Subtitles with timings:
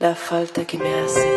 [0.00, 1.28] la falta que me hace.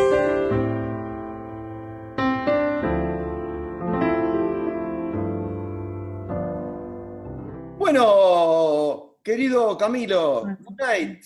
[7.78, 11.26] Bueno, querido Camilo, good night.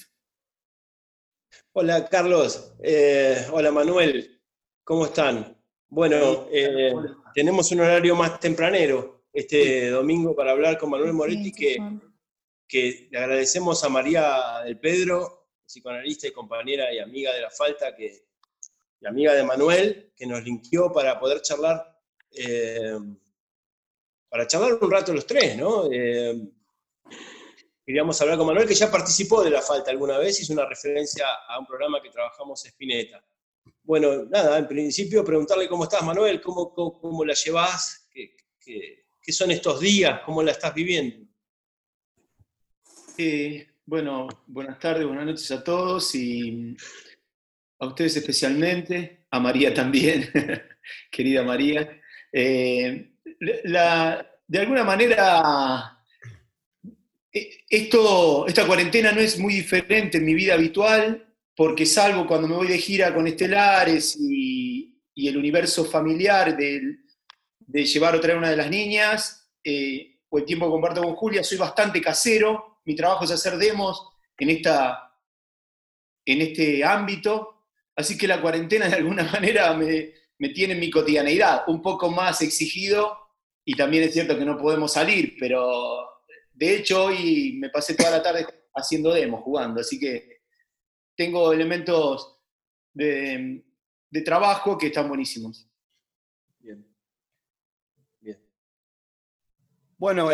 [1.74, 4.42] Hola Carlos, eh, hola Manuel,
[4.84, 5.56] ¿cómo están?
[5.90, 6.92] Bueno, eh,
[7.36, 11.78] tenemos un horario más tempranero este domingo para hablar con Manuel Moretti, que,
[12.68, 17.96] que le agradecemos a María del Pedro, psicoanalista y compañera y amiga de la falta,
[17.96, 18.26] que,
[19.00, 22.00] y amiga de Manuel, que nos linkeó para poder charlar,
[22.32, 22.98] eh,
[24.30, 25.90] para charlar un rato los tres, ¿no?
[27.88, 31.26] queríamos hablar con Manuel, que ya participó de La Falta alguna vez, hizo una referencia
[31.48, 33.24] a un programa que trabajamos Spinetta.
[33.82, 39.52] Bueno, nada, en principio preguntarle cómo estás, Manuel, cómo, cómo, la llevas, ¿Qué, ¿Qué, son
[39.52, 41.26] estos días, cómo la estás viviendo.
[43.18, 46.76] Eh, bueno, buenas tardes, buenas noches a todos y
[47.80, 50.30] a ustedes especialmente, a María también,
[51.10, 51.98] querida María.
[52.30, 56.04] Eh, de alguna manera
[57.32, 62.50] eh, esto, esta cuarentena no es muy diferente en mi vida habitual, porque salvo cuando
[62.50, 64.84] me voy de gira con estelares y,
[65.16, 66.98] el universo familiar de,
[67.86, 71.42] llevar o traer una de las niñas, eh, o el tiempo que comparto con Julia,
[71.42, 75.14] soy bastante casero, mi trabajo es hacer demos en, esta,
[76.26, 80.90] en este ámbito, así que la cuarentena de alguna manera me, me tiene en mi
[80.90, 83.16] cotidianeidad, un poco más exigido,
[83.66, 86.24] y también es cierto que no podemos salir, pero
[86.54, 90.44] de hecho, hoy me pasé toda la tarde haciendo demos, jugando, así que
[91.16, 92.40] tengo elementos
[92.94, 93.66] de,
[94.24, 95.70] trabajo que están buenísimos.
[96.60, 96.88] Bien.
[98.22, 98.42] Bien.
[99.98, 100.32] Bueno,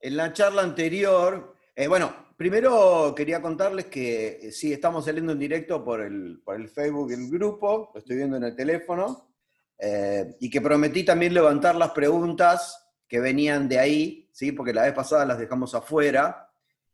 [0.00, 5.38] en la, charla anterior, eh, bueno, primero quería contarles que eh, sí, estamos saliendo en
[5.38, 9.30] directo por el, por el Facebook, el grupo, lo estoy viendo en el teléfono,
[9.78, 14.52] eh, y que prometí también levantar las preguntas que venían de ahí, ¿sí?
[14.52, 16.42] porque la vez pasada las dejamos afuera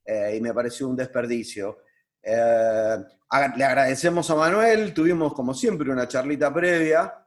[0.05, 1.79] y me pareció un desperdicio.
[2.25, 7.25] Le agradecemos a Manuel, tuvimos como siempre una charlita previa.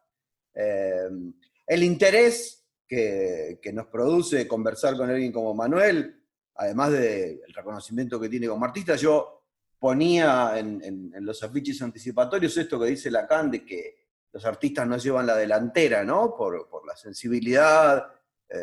[0.54, 6.22] El interés que, nos produce conversar con alguien como Manuel,
[6.56, 9.44] además del reconocimiento que tiene como artista, yo
[9.80, 15.28] ponía en, los afiches anticipatorios esto que dice Lacan de que los artistas no llevan
[15.28, 16.36] la delantera, ¿no?
[16.36, 18.06] Por, por la sensibilidad,
[18.50, 18.60] eh,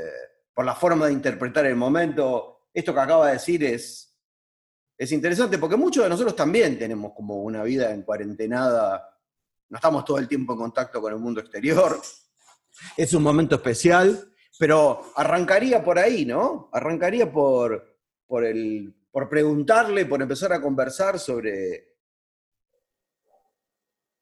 [0.55, 2.69] por la forma de interpretar el momento.
[2.75, 4.15] Esto que acaba de decir es,
[4.97, 9.19] es interesante porque muchos de nosotros también tenemos como una vida en cuarentenada,
[9.69, 12.01] no estamos todo el tiempo en contacto con el mundo exterior.
[12.97, 16.69] Es un momento especial, pero arrancaría por ahí, ¿no?
[16.73, 21.97] Arrancaría por, por, el, por preguntarle, por empezar a conversar sobre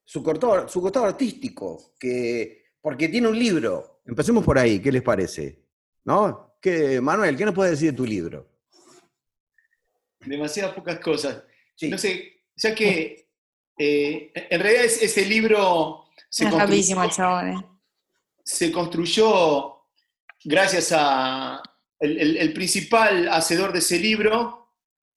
[0.05, 5.03] su costado, su costado artístico, que, porque tiene un libro Empecemos por ahí, ¿qué les
[5.03, 5.63] parece?
[6.05, 6.57] ¿No?
[6.61, 8.49] ¿Qué, Manuel, ¿qué nos puedes decir de tu libro?
[10.19, 11.45] Demasiadas pocas cosas.
[11.83, 13.29] No sé, ya que
[13.79, 17.55] eh, en realidad ese libro se construyó, eh.
[18.45, 19.87] Se construyó
[20.45, 21.63] gracias a
[22.01, 24.61] el, principal hacedor de ese libro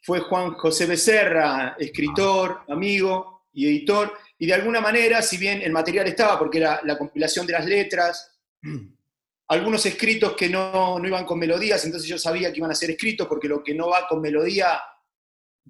[0.02, 5.72] fue Juan José Becerra, escritor, amigo y editor, y de alguna manera, si bien el
[5.72, 8.38] material estaba, porque era la compilación de las letras,
[9.48, 13.28] algunos escritos que no, iban con melodías, entonces yo sabía que iban a ser escritos
[13.28, 14.82] porque lo que no va con melodía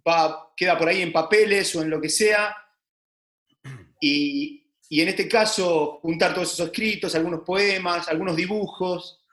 [0.08, 2.56] va, queda por ahí en papeles o en lo que sea.
[4.02, 4.63] Y,
[5.02, 9.24] en este caso, juntar todos esos escritos, algunos poemas, algunos dibujos,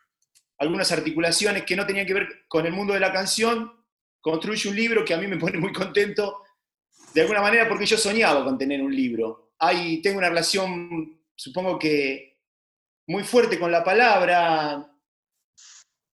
[0.59, 3.73] algunas articulaciones que no tenían que ver con el mundo de la canción,
[4.21, 6.43] construye un libro que a mí me pone muy contento,
[7.15, 9.53] de alguna manera porque yo soñaba con tener un libro.
[9.59, 12.39] Hay, tengo una relación, supongo que
[13.07, 14.87] muy fuerte con la palabra.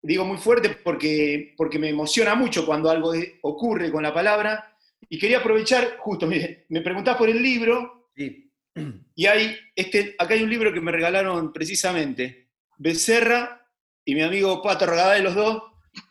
[0.01, 4.77] Digo muy fuerte porque, porque me emociona mucho cuando algo ocurre con la palabra.
[5.09, 8.11] Y quería aprovechar, justo, mire, me preguntás por el libro.
[9.15, 13.65] Y hay, este, acá hay un libro que me regalaron precisamente, Becerra
[14.03, 15.63] y mi amigo Pato de los dos,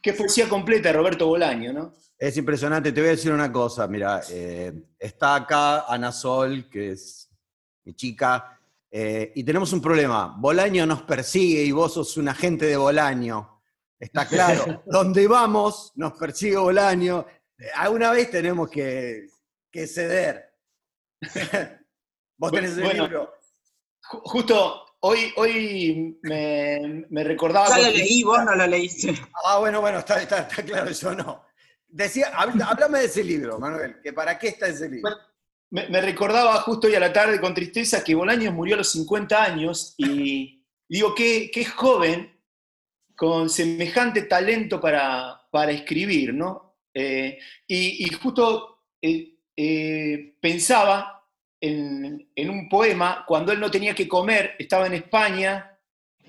[0.02, 1.92] que es poesía completa de Roberto Bolaño, ¿no?
[2.18, 6.92] Es impresionante, te voy a decir una cosa, mira, eh, está acá Ana Sol, que
[6.92, 7.28] es
[7.84, 8.58] mi chica,
[8.96, 10.36] eh, y tenemos un problema.
[10.38, 13.60] Bolaño nos persigue y vos sos un agente de Bolaño.
[13.98, 14.84] Está claro.
[14.86, 17.26] Donde vamos, nos persigue Bolaño.
[17.58, 19.26] Eh, alguna vez tenemos que,
[19.72, 20.48] ceder.
[22.36, 23.34] vos tenés el libro.
[24.00, 27.68] Justo hoy, hoy me, recordaba.
[27.68, 29.14] Ya lo leí, vos no lo leíste.
[29.44, 31.44] Ah, bueno, bueno, está, claro, yo no.
[31.86, 35.16] Decía, háblame de ese libro, Manuel, que para qué está ese libro.
[35.70, 39.42] me, recordaba justo hoy a la tarde con tristeza que Bolaños murió a los 50
[39.42, 42.34] años y digo, qué, qué joven
[43.16, 46.76] con semejante talento para, para escribir, ¿no?
[46.92, 51.13] Eh, y, justo eh, eh, pensaba
[51.66, 55.78] en, un poema, cuando él no tenía que comer, estaba en España,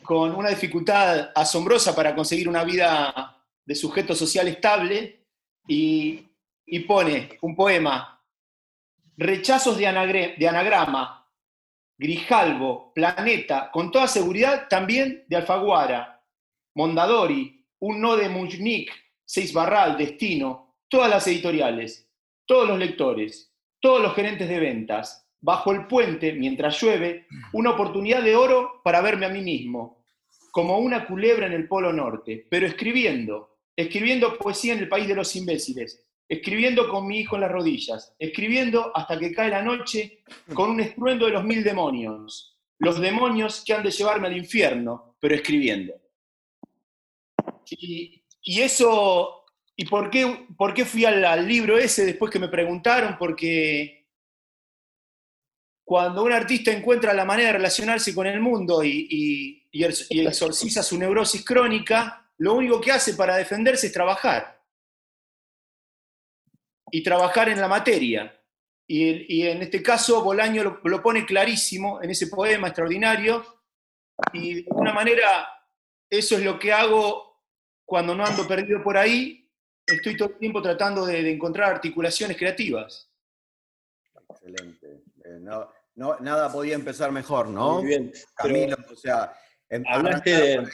[0.02, 5.26] con una dificultad asombrosa para conseguir una vida de sujeto social estable,
[5.68, 6.26] y,
[6.88, 8.22] pone un poema,
[9.18, 11.28] rechazos de, de anagrama,
[11.98, 16.24] Grijalvo, Planeta, con toda seguridad también de Alfaguara,
[16.76, 18.92] Mondadori, un no de Muñic,
[19.26, 22.10] Seis Barral, Destino, todas las editoriales,
[22.46, 28.24] todos los lectores, todos los gerentes de ventas, bajo el puente, mientras llueve, una oportunidad
[28.24, 30.04] de oro para verme a mí mismo,
[30.50, 35.14] como una culebra en el Polo Norte, pero escribiendo, escribiendo poesía en el país de
[35.14, 40.24] los imbéciles, escribiendo con mi hijo en las rodillas, escribiendo hasta que cae la noche
[40.56, 45.16] con un estruendo de los mil demonios, los demonios que han de llevarme al infierno,
[45.20, 45.94] pero escribiendo.
[47.70, 48.24] Y,
[48.62, 49.46] eso,
[49.76, 53.16] ¿y por qué, por qué fui al, libro ese después que me preguntaron?
[53.20, 53.95] Porque
[55.86, 60.98] cuando un artista encuentra la manera de relacionarse con el mundo y, y exorciza su
[60.98, 64.62] neurosis crónica, lo único que hace para defenderse es trabajar
[66.92, 68.42] y trabajar en la materia.
[68.88, 73.44] Y, en este caso Bolaño lo, pone clarísimo en ese poema extraordinario
[74.32, 75.48] y de alguna manera
[76.10, 77.42] eso es lo que hago
[77.84, 79.50] cuando no ando perdido por ahí,
[79.86, 83.12] estoy todo el tiempo tratando de, encontrar articulaciones creativas.
[84.30, 84.85] Excelente.
[85.48, 85.66] Eh,
[85.96, 87.76] no, nada podía empezar mejor, ¿no?
[87.76, 88.14] Muy bien.
[88.36, 89.34] Camilo, o sea,
[89.70, 90.70] em, hablaste de...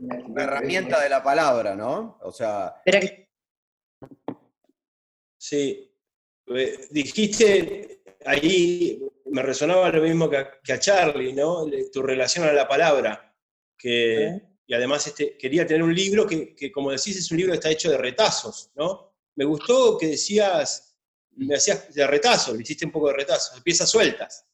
[0.00, 2.18] Una herramienta de la palabra, ¿no?
[2.22, 2.82] O sea...
[5.40, 5.88] Sí,
[6.48, 11.66] eh, dijiste ahí, me resonaba lo mismo que a, Charlie, ¿no?
[11.92, 13.34] Tu relación a la palabra,
[13.76, 17.58] que, y además este, quería tener un libro que, como decís, es un libro que
[17.58, 19.14] está hecho de retazos, ¿no?
[19.36, 20.87] Me gustó que decías,
[21.38, 24.46] me hacías de retazos, hiciste un poco de retazos, de piezas sueltas.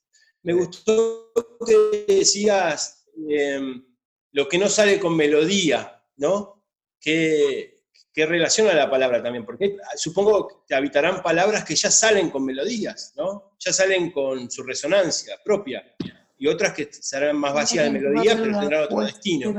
[0.43, 1.33] Me gustó
[1.67, 3.85] que decías em,
[4.33, 6.65] lo que no sale con melodía, ¿no?
[7.01, 7.75] Que,
[8.13, 13.13] qué relaciona la palabra también, porque supongo que habitarán palabras que ya salen con melodías,
[13.17, 13.57] ¿no?
[13.59, 15.83] Ya salen con su resonancia propia,
[16.39, 19.55] y otras que serán más vacías de melodías, pero tendrán otro destino.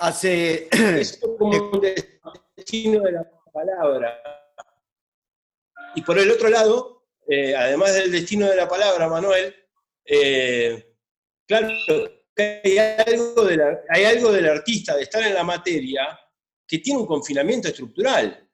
[0.00, 0.68] Hace...
[0.72, 1.80] Es como un
[2.56, 4.41] destino de la palabra.
[5.94, 9.54] Y por el otro lado, eh, además del destino de la palabra, Manuel,
[10.04, 10.94] eh,
[11.46, 11.68] claro,
[12.36, 13.46] hay algo,
[13.88, 16.18] hay algo del artista, de estar en la materia,
[16.66, 18.48] que tiene un confinamiento estructural.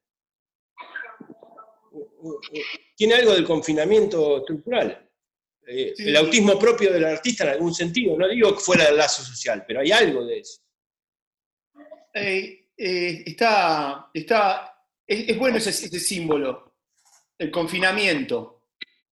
[2.97, 5.09] Tiene algo del confinamiento estructural.
[5.71, 9.23] Eh, el autismo propio del artista en algún sentido, no digo que fuera del lazo
[9.23, 10.63] social, pero hay algo de eso.
[12.15, 14.75] Eh, eh, está, está,
[15.07, 16.68] es, bueno ese, símbolo,
[17.39, 18.67] el confinamiento.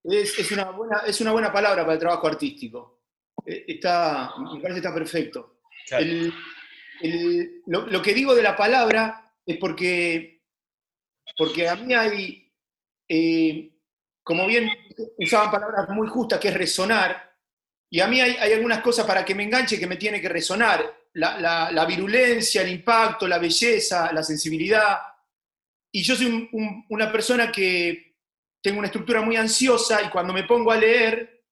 [0.05, 3.01] Es, una buena, es una buena palabra para el trabajo artístico.
[3.45, 5.57] Está, me parece que está perfecto
[7.67, 10.43] lo, que digo de la palabra es porque,
[11.37, 12.53] porque a mí hay,
[13.09, 13.71] eh,
[14.23, 14.69] como bien
[15.19, 17.35] usaban palabras muy justas, que es resonar,
[17.91, 20.95] y a mí hay, algunas cosas para que me enganche que me tiene que resonar.
[21.15, 24.99] La, virulencia, el impacto, la belleza, la sensibilidad.
[25.91, 26.51] Y yo soy
[26.91, 28.06] una persona que
[28.61, 31.45] tengo una estructura muy ansiosa y cuando me pongo a leer,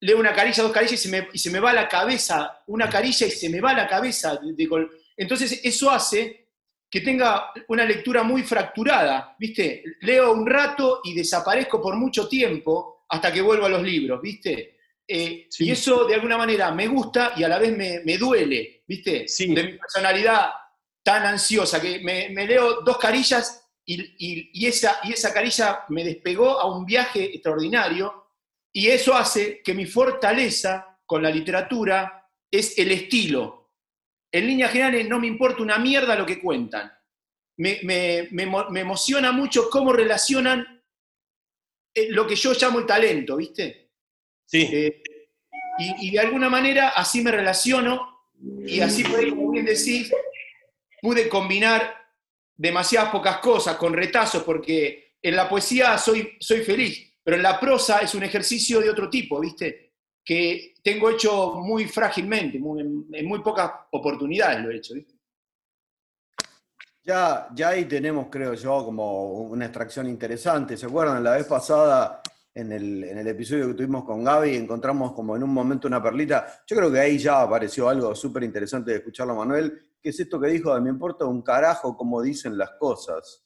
[0.00, 3.48] leo una carilla, dos carillas y se, me, va la cabeza, una carilla y se
[3.48, 4.38] me va la cabeza.
[5.16, 6.48] entonces eso hace
[6.90, 9.84] que tenga una lectura muy fracturada, ¿viste?
[10.00, 14.78] Leo un rato y desaparezco por mucho tiempo hasta que vuelvo a los libros, ¿viste?
[15.06, 19.26] Eh, y eso de alguna manera me gusta y a la vez me, duele, ¿viste?
[19.38, 20.50] De mi personalidad
[21.02, 23.59] tan ansiosa, que me, leo dos carillas
[23.92, 28.26] y, esa, y esa carilla me despegó a un viaje extraordinario
[28.72, 33.72] y eso hace que mi fortaleza con la literatura es el estilo.
[34.32, 36.92] En líneas generales no me importa una mierda lo que cuentan.
[37.56, 40.82] Me, emociona mucho cómo relacionan
[41.92, 43.90] eh, lo que yo llamo el talento, ¿viste?
[44.46, 44.68] Sí.
[44.72, 45.02] Eh,
[45.78, 48.20] y, de alguna manera así me relaciono
[48.66, 50.12] y así, como bien decís,
[51.00, 51.99] pude combinar
[52.60, 57.60] demasiadas pocas cosas con retazos porque en la poesía soy, soy feliz pero en la
[57.60, 59.92] prosa es un ejercicio de otro tipo, ¿viste?
[60.24, 65.14] Que tengo hecho muy frágilmente, en muy pocas oportunidades lo he hecho, ¿viste?
[67.02, 70.76] Ya, ya ahí tenemos, creo yo, como una extracción interesante.
[70.76, 71.24] ¿Se acuerdan?
[71.24, 72.20] La vez pasada,
[72.54, 76.02] en el, en el episodio que tuvimos con Gaby, encontramos como en un momento una
[76.02, 76.62] perlita.
[76.66, 80.40] Yo creo que ahí ya apareció algo súper interesante de escucharlo, Manuel, que es esto
[80.40, 83.44] que dijo de me importa un carajo cómo dicen las cosas.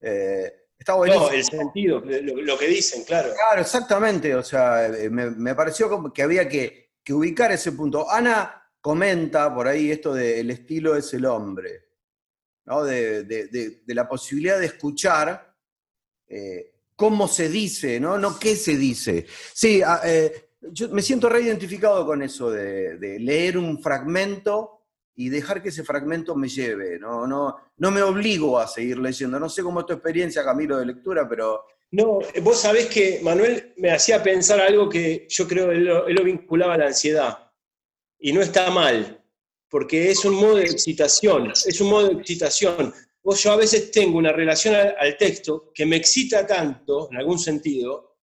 [0.00, 1.26] Eh, está buenísimo.
[1.26, 3.32] No, el sentido, lo, que dicen, claro.
[3.34, 4.34] Claro, exactamente.
[4.34, 8.10] O sea, eh, me, pareció como que había que, ubicar ese punto.
[8.10, 11.84] Ana comenta por ahí esto de el estilo es el hombre.
[12.66, 12.84] ¿no?
[12.84, 15.54] De, la posibilidad de escuchar
[16.28, 18.18] eh, cómo se dice, ¿no?
[18.18, 19.26] No qué se dice.
[19.52, 24.75] Sí, ah, eh, yo me siento reidentificado con eso de, leer un fragmento
[25.16, 27.26] y dejar que ese fragmento me lleve, ¿no?
[27.26, 29.40] No, no me obligo a seguir leyendo.
[29.40, 31.64] No sé cómo es tu experiencia, Camilo, de lectura, pero...
[31.92, 36.16] No, vos sabés que Manuel me hacía pensar algo que yo creo él lo, él
[36.16, 37.50] lo vinculaba a la ansiedad.
[38.18, 39.24] Y no está mal,
[39.70, 42.92] porque es un modo de excitación, es un modo de excitación.
[43.22, 47.38] Vos yo a veces tengo una relación al, texto que me excita tanto, en algún
[47.38, 48.18] sentido,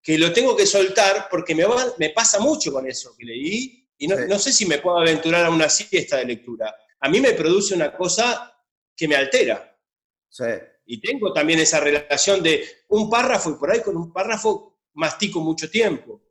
[0.00, 1.64] que lo tengo que soltar porque me,
[1.98, 5.50] me pasa mucho con eso que leí y no, sé si me puedo aventurar a
[5.50, 6.74] una siesta de lectura.
[7.00, 8.54] A mí me produce una cosa
[8.96, 9.76] que me altera.
[10.86, 15.40] Y tengo también esa relación de un párrafo y por ahí con un párrafo mastico
[15.40, 16.22] mucho tiempo.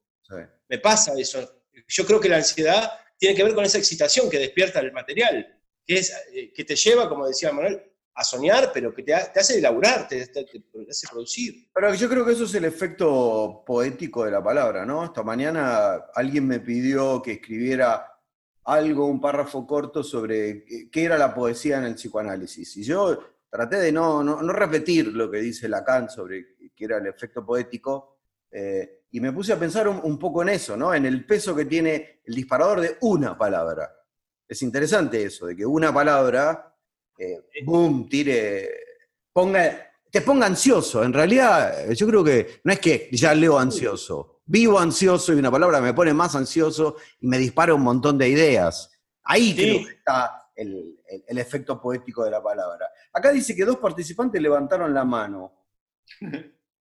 [0.69, 1.63] Me pasa eso.
[1.88, 5.62] Yo creo que la ansiedad tiene que ver con esa excitación que despierta el material,
[5.86, 7.81] que, es, eh, que te lleva, como decía Manuel,
[8.17, 11.69] a soñar, pero que te, hace elaborar, te, hace producir.
[11.71, 15.05] Pero yo creo que eso es el efecto poético de la palabra, ¿no?
[15.05, 18.12] Esta mañana alguien me pidió que escribiera
[18.63, 22.77] algo, un párrafo corto sobre qué era la poesía en el psicoanálisis.
[22.77, 23.19] Y yo
[23.50, 28.17] traté de no, no, repetir lo que dice Lacan sobre qué era el efecto poético,
[28.50, 30.91] eh, y me puse a pensar un, poco en eso, ¿no?
[30.91, 33.93] En el peso que tiene el disparador de una palabra.
[34.47, 36.75] Es interesante eso, de que una palabra,
[37.17, 38.69] eh, boom, tire,
[39.31, 41.03] ponga, te ponga ansioso.
[41.03, 44.41] En realidad, yo creo que no es que ya leo ansioso.
[44.45, 48.29] Vivo ansioso y una palabra me pone más ansioso y me dispara un montón de
[48.29, 48.91] ideas.
[49.24, 52.89] Ahí creo que está el, el efecto poético de la palabra.
[53.12, 55.53] Acá dice que dos participantes levantaron la mano.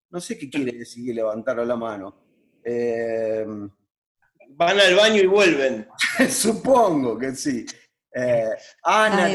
[0.09, 2.15] No sé qué quiere decir levantar la mano.
[2.63, 3.45] Eh,
[4.55, 5.87] Van al baño y vuelven.
[6.29, 7.65] Supongo que sí.
[8.15, 8.49] Eh,
[8.83, 9.27] Ana,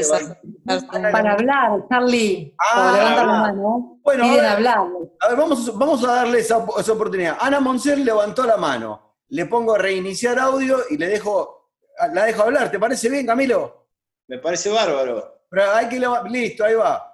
[1.11, 2.55] para hablar, Charlie.
[2.57, 3.99] Ah, levantar la mano.
[4.01, 4.87] Bueno, hablar.
[5.19, 7.37] A ver, vamos, vamos a darle esa, oportunidad.
[7.41, 9.17] Ana Moncel levantó la mano.
[9.29, 11.73] Le pongo a reiniciar audio y le dejo,
[12.13, 12.71] la dejo hablar.
[12.71, 13.89] ¿Te parece bien, Camilo?
[14.27, 15.43] Me parece bárbaro.
[15.49, 17.05] Pero hay que listo, ahí va.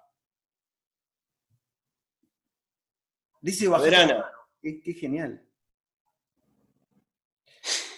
[3.41, 4.31] Dice Verana.
[4.61, 5.41] Qué, qué genial.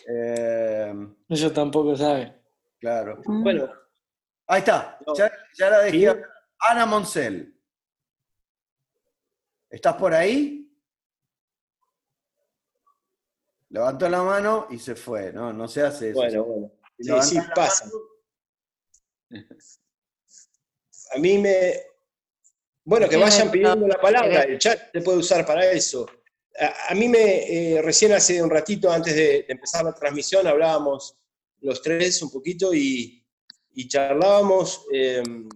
[0.10, 0.94] Eh,
[1.28, 2.37] Eso tampoco sabe.
[2.80, 3.22] Claro.
[3.26, 3.44] Mm.
[3.44, 3.72] Bueno.
[4.48, 4.98] Ahí está.
[5.58, 6.24] Ya, la dejé.
[6.60, 7.54] Ana Moncel.
[9.70, 10.64] ¿Estás por ahí?
[13.70, 15.52] Levantó la mano y se fue, ¿no?
[15.52, 16.20] No se hace eso.
[16.20, 16.72] Bueno, bueno.
[16.98, 17.90] Sí, sí, pasa.
[21.14, 21.74] A mí me,
[22.88, 26.10] bueno, que vayan pidiendo la palabra, el chat se puede usar para eso.
[26.90, 31.18] A, mí me, eh, recién hace un ratito antes de, empezar la transmisión, hablábamos
[31.62, 33.24] los tres un poquito y,
[33.88, 35.48] charlábamos em,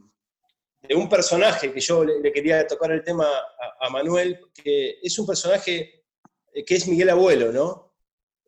[0.82, 3.28] de un personaje que yo le, quería tocar el tema
[3.80, 6.04] a, Manuel, que es un personaje
[6.54, 7.94] eh, que es Miguel Abuelo, ¿no?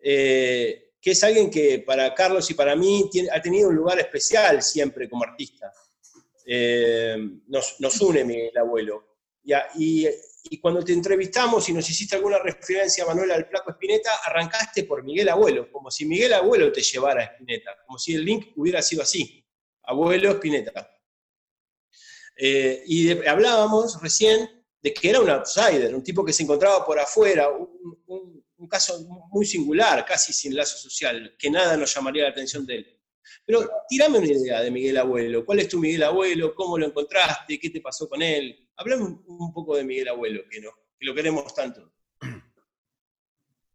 [0.02, 4.62] Eh, que es alguien que para Carlos y para mí ha tenido un lugar especial
[4.62, 5.72] siempre como artista.
[6.46, 7.18] Eh,
[7.48, 9.18] nos, une Miguel Abuelo.
[9.44, 10.08] Y, y,
[10.60, 15.30] cuando te entrevistamos y nos hiciste alguna referencia, Manuel, al Flaco Espineta, arrancaste por Miguel
[15.30, 19.02] Abuelo, como si Miguel Abuelo te llevara a Espineta, como si el link hubiera sido
[19.02, 19.46] así,
[19.84, 20.90] Abuelo Espineta.
[22.36, 27.00] Eh, y hablábamos recién de que era un outsider, un tipo que se encontraba por
[27.00, 32.30] afuera, un, un caso muy singular, casi sin lazo social, que nada nos llamaría la
[32.30, 33.00] atención de él.
[33.46, 35.46] Pero tirame una idea de Miguel Abuelo.
[35.46, 36.56] ¿Cuál es tu Miguel Abuelo?
[36.56, 37.60] ¿Cómo lo encontraste?
[37.60, 38.63] ¿Qué te pasó con él?
[38.78, 40.62] Hablame un, poco de Miguel Abuelo, que,
[41.00, 41.92] lo queremos tanto.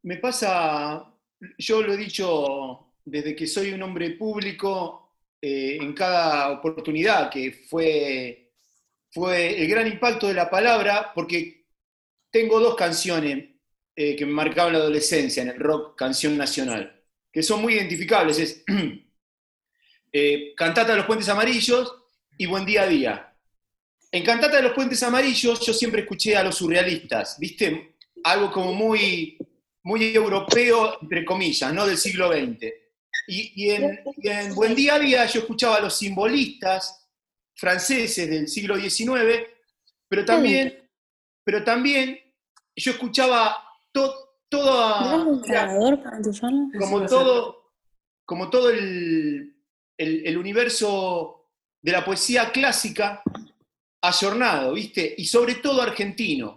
[0.03, 1.15] Me pasa,
[1.59, 7.53] yo lo he dicho desde que soy un hombre público eh, en cada oportunidad, que
[7.53, 8.53] fue,
[9.11, 11.67] fue el gran impacto de la palabra, porque
[12.31, 13.51] tengo dos canciones
[13.97, 17.03] eh, que me marcaban la adolescencia en el rock, canción nacional,
[17.33, 18.39] que son muy identificables.
[18.39, 18.65] Es
[20.13, 21.95] eh, Cantata de los Puentes Amarillos
[22.37, 23.28] y Buen Día a Día.
[24.11, 27.97] En Cantata de los Puentes Amarillos yo siempre escuché a los surrealistas, ¿viste?
[28.25, 29.37] Algo como muy,
[29.83, 31.87] muy europeo, entre comillas, ¿no?
[31.87, 32.73] Del siglo XX.
[33.27, 37.07] Y, en, Buen Día a Día yo escuchaba a los simbolistas,
[37.55, 39.47] franceses del siglo XIX,
[40.09, 40.89] pero también,
[41.45, 42.19] pero también
[42.75, 43.57] yo escuchaba
[43.93, 44.39] todo,
[46.79, 47.73] como todo,
[48.25, 49.55] como todo el,
[49.99, 51.51] el, universo
[51.83, 53.23] de la poesía clásica
[54.01, 55.15] ayornado, ¿viste?
[55.17, 56.57] Y sobre todo argentino,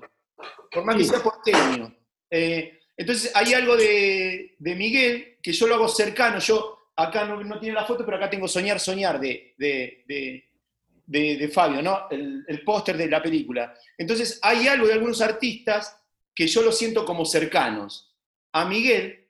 [0.72, 1.96] por más que sea porteño.
[2.30, 7.76] Eh, entonces hay algo de, Miguel que yo lo hago cercano, yo acá no, tiene
[7.76, 12.08] la foto, pero acá tengo Soñar, Soñar de, de, Fabio, ¿no?
[12.10, 13.74] El, el póster de la película.
[13.98, 15.98] Entonces hay algo de algunos artistas
[16.34, 18.16] que yo lo siento como cercanos.
[18.54, 19.28] A Miguel,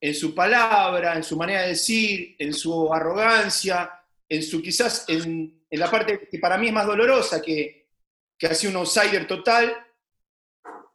[0.00, 3.90] en su palabra, en su manera de decir, en su arrogancia,
[4.28, 7.88] en su quizás en, la parte que para mí es más dolorosa, que,
[8.36, 9.76] que ha sido un outsider total,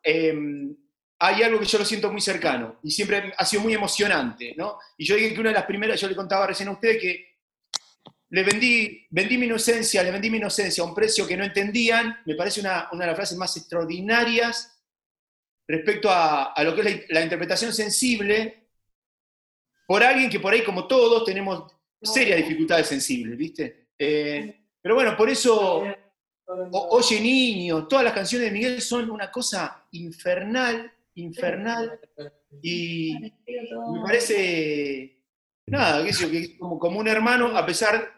[0.04, 0.76] em,
[1.20, 4.80] hay algo que yo lo siento muy cercano y siempre ha sido muy emocionante, ¿no?
[4.98, 7.36] Y yo dije que una de las primeras, yo le contaba recién a ustedes que
[8.30, 12.20] le vendí, vendí mi inocencia, le vendí mi inocencia a un precio que no entendían,
[12.26, 14.76] me parece una, una de las frases más extraordinarias
[15.68, 18.68] respecto a, lo que es la, interpretación sensible
[19.88, 23.88] por alguien que por ahí, como todos, tenemos serias dificultades sensibles, ¿viste?
[23.98, 25.84] Eh, pero bueno, por eso,
[26.46, 32.00] Oye Niño, todas las canciones de Miguel son una cosa infernal, infernal,
[32.62, 35.24] y me parece,
[35.66, 38.14] nada, que es como, como un hermano, a pesar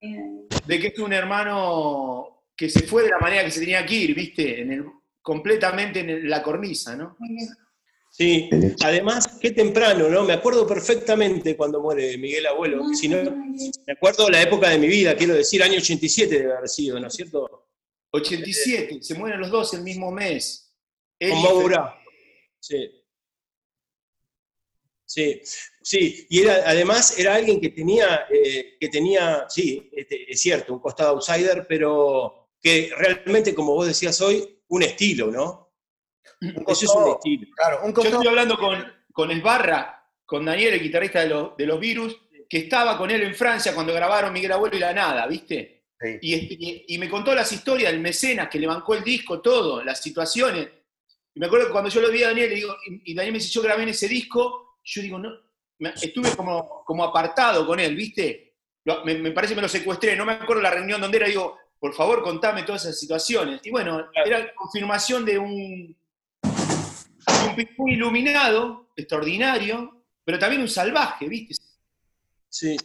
[0.00, 3.94] de que es un hermano que se fue de la manera que se tenía que
[3.94, 4.62] ir, ¿viste?
[4.62, 4.86] En el,
[5.22, 7.16] completamente en la cornisa, ¿no?
[8.20, 8.50] Sí,
[8.84, 10.24] además, qué temprano, ¿no?
[10.24, 14.88] Me acuerdo perfectamente cuando muere Miguel Abuelo, si no, me acuerdo la época de mi
[14.88, 17.66] vida, quiero decir, año 87 debe haber sido, ¿no es cierto?
[18.10, 20.70] 87, se mueren los dos el mismo mes.
[21.18, 21.98] Con Maura.
[22.58, 22.90] Sí.
[25.06, 25.40] Sí,
[25.80, 30.74] sí, y era, además era alguien que tenía, eh, que tenía, sí, este, es cierto,
[30.74, 35.69] un costado outsider, pero que realmente, como vos decías hoy, un estilo, ¿no?
[36.40, 37.46] Eso es un estilo.
[37.54, 41.66] Claro, un Yo estoy hablando con, con Esbarra, con Daniel, el guitarrista de los, de
[41.66, 42.16] los Virus,
[42.48, 45.84] que estaba con él en Francia cuando grabaron Miguel Abuelo y La Nada, ¿viste?
[46.22, 50.00] Y, y, me contó las historias del mecenas que le bancó el disco, todo, las
[50.00, 50.66] situaciones.
[51.34, 52.52] Y me acuerdo que cuando yo lo vi a Daniel,
[53.04, 55.30] y, Daniel me dice, yo grabé en ese disco, yo digo, no,
[55.78, 58.54] estuve como, como apartado con él, ¿viste?
[59.04, 61.58] Me, me, parece que me lo secuestré, no me acuerdo la reunión donde era, digo,
[61.78, 63.60] por favor, contame todas esas situaciones.
[63.62, 65.96] Y bueno, era confirmación de un,
[67.78, 71.54] un iluminado, extraordinario, pero también un salvaje, ¿viste?
[72.48, 72.76] Sí.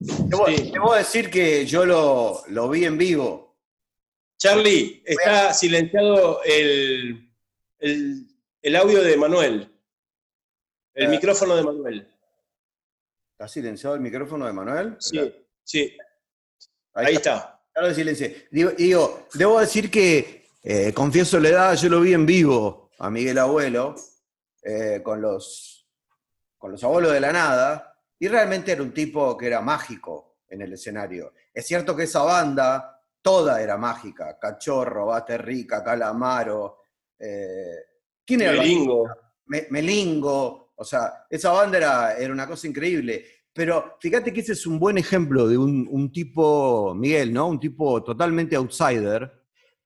[0.00, 3.56] Debo, decir que yo lo, vi en vivo.
[4.38, 7.30] Charlie, está silenciado el,
[8.76, 9.72] audio de Manuel.
[10.94, 11.10] El ah.
[11.10, 12.08] micrófono de Manuel.
[13.32, 14.96] ¿Está silenciado el micrófono de Manuel?
[14.98, 15.96] Sí, sí.
[16.94, 17.60] Ahí, está.
[17.72, 17.94] Claro,
[18.50, 23.10] Digo, digo, debo decir que, eh, confieso la edad, yo lo vi en vivo a
[23.10, 23.94] Miguel Abuelo
[24.62, 25.88] eh, con, los,
[26.58, 30.62] con los abuelos de la nada, y realmente era un tipo que era mágico en
[30.62, 31.34] el escenario.
[31.52, 36.78] Es cierto que esa banda toda era mágica, Cachorro, Rica, Calamaro,
[37.18, 37.76] eh,
[38.24, 38.52] ¿quién era?
[38.52, 39.08] Melingo.
[39.46, 43.24] Melingo, o sea, esa banda era, era una cosa increíble.
[43.52, 47.48] Pero fíjate que ese es un buen ejemplo de un, tipo, Miguel, ¿no?
[47.48, 49.32] Un tipo totalmente outsider,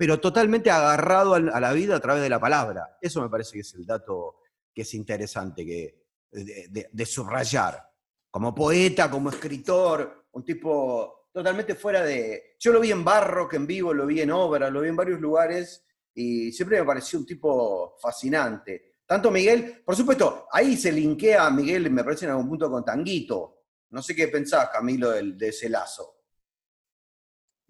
[0.00, 2.96] pero totalmente agarrado a la vida a través de la palabra.
[3.02, 4.36] Eso me parece que es el dato
[4.74, 7.86] que es interesante que, de, subrayar.
[8.30, 12.56] Como poeta, como escritor, un tipo totalmente fuera de...
[12.58, 15.20] Yo lo vi en Barrock, en vivo, lo vi en obra, lo vi en varios
[15.20, 15.84] lugares
[16.14, 18.94] y siempre me pareció un tipo fascinante.
[19.04, 22.86] Tanto Miguel, por supuesto, ahí se linkea a Miguel, me parece en algún punto con
[22.86, 26.19] Tanguito, no sé qué pensás, Camilo, de, ese lazo.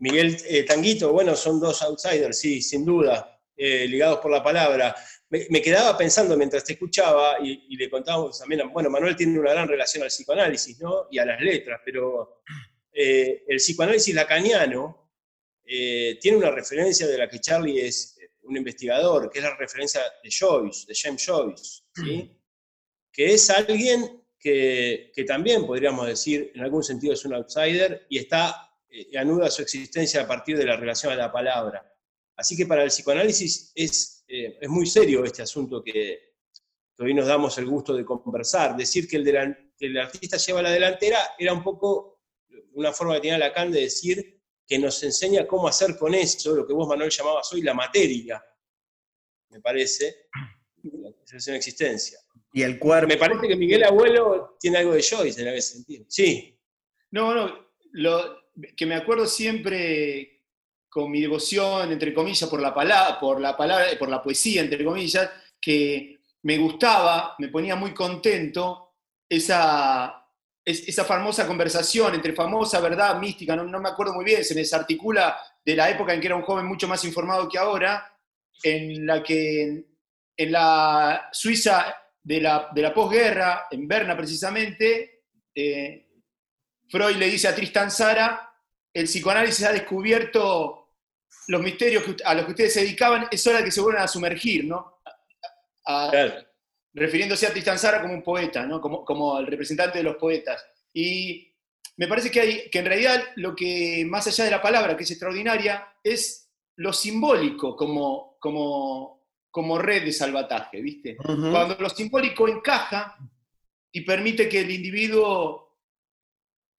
[0.01, 4.95] Miguel eh, Tanguito, bueno, son dos outsiders, sí, sin duda, eh, ligados por la palabra.
[5.29, 9.69] Me, quedaba pensando mientras te escuchaba y, le contábamos también, bueno, Manuel tiene una gran
[9.69, 11.07] relación al psicoanálisis, ¿no?
[11.11, 12.43] Y a las letras, pero
[12.93, 14.97] eh, el psicoanálisis lacaniano
[15.63, 20.29] tiene una referencia de la que Charlie es un investigador, que es la referencia de
[20.29, 21.83] Joyce, de James Joyce,
[23.13, 28.70] que es alguien que, también podríamos decir en algún sentido es un outsider y está,
[28.91, 31.87] eh, anuda su existencia a partir de la relación a la palabra.
[32.37, 36.31] Así que para el psicoanálisis es, eh, es muy serio este asunto que,
[36.99, 38.77] hoy nos damos el gusto de conversar.
[38.77, 42.21] Decir que el, el artista lleva la delantera era un poco
[42.75, 46.67] una forma que tenía Lacan de decir que nos enseña cómo hacer con eso, lo
[46.67, 48.45] que vos, Manuel, llamabas hoy la materia,
[49.49, 50.29] me parece,
[51.33, 52.19] es una existencia.
[52.53, 53.09] Y el cuerpo.
[53.09, 56.05] Me parece que Miguel Abuelo tiene algo de Joyce en ese sentido.
[56.09, 56.59] Sí.
[57.11, 57.71] No, no.
[57.93, 58.40] Lo,
[58.77, 60.41] que me acuerdo siempre
[60.89, 64.85] con mi devoción, entre comillas, por la palabra, por la palabra, por la poesía, entre
[64.85, 68.95] comillas, que me gustaba, me ponía muy contento
[69.29, 70.27] esa,
[70.65, 74.63] esa famosa conversación entre famosa, verdad, mística, no, no, me acuerdo muy bien, se me
[74.63, 78.13] desarticula de la época en que era un joven mucho más informado que ahora,
[78.63, 79.85] en la que
[80.37, 86.07] en la Suiza de la, de la posguerra, en Berna precisamente, eh,
[86.89, 88.50] Freud le dice a Tristan Sara,
[88.93, 90.89] el psicoanálisis ha descubierto
[91.49, 94.09] los misterios a los que ustedes se dedicaban, es hora de que se vuelvan a
[94.09, 95.01] sumergir, ¿no?
[96.93, 98.81] Refiriéndose a Tristan Sara como un poeta, ¿no?
[98.81, 100.65] Como, como el representante de los poetas.
[100.93, 101.53] Y
[101.97, 105.05] me parece que, hay, que en realidad lo que, más allá de la palabra, que
[105.05, 111.17] es extraordinaria, es lo simbólico como, como, como red de salvataje, ¿viste?
[111.17, 113.17] Cuando lo simbólico encaja
[113.93, 115.70] y permite que el individuo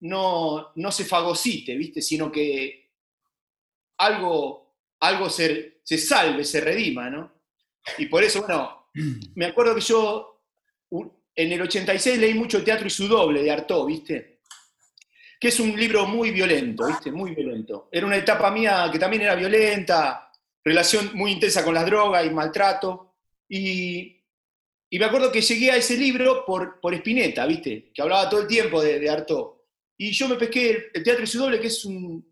[0.01, 2.01] no, no se fagocite, ¿viste?
[2.01, 2.91] Sino que
[3.97, 7.31] algo, algo se, se salve, se redima, ¿no?
[7.97, 8.89] Y por eso, bueno,
[9.35, 10.43] me acuerdo que yo
[11.35, 14.41] en el 86 leí mucho Teatro y su doble de Artaud, ¿viste?
[15.39, 17.11] Que es un libro muy violento, ¿viste?
[17.11, 17.89] Muy violento.
[17.91, 20.31] Era una etapa mía que también era violenta,
[20.63, 23.15] relación muy intensa con las drogas y maltrato.
[23.49, 24.17] Y,
[24.91, 27.91] me acuerdo que llegué a ese libro por, por Spinetta, ¿viste?
[27.93, 29.60] Que hablaba todo el tiempo de, de Artaud.
[30.03, 32.27] Y yo me pesqué el, Teatro y su doble, que es un,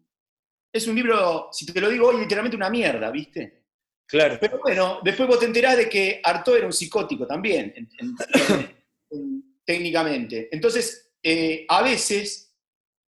[0.73, 3.65] es un libro, si te lo digo hoy, literalmente una mierda, ¿viste?
[4.07, 4.39] Claro.
[4.41, 7.87] Pero bueno, después vos te enterás de que Artaud era un psicótico también,
[9.63, 10.49] técnicamente.
[10.51, 12.55] Entonces, eh, a veces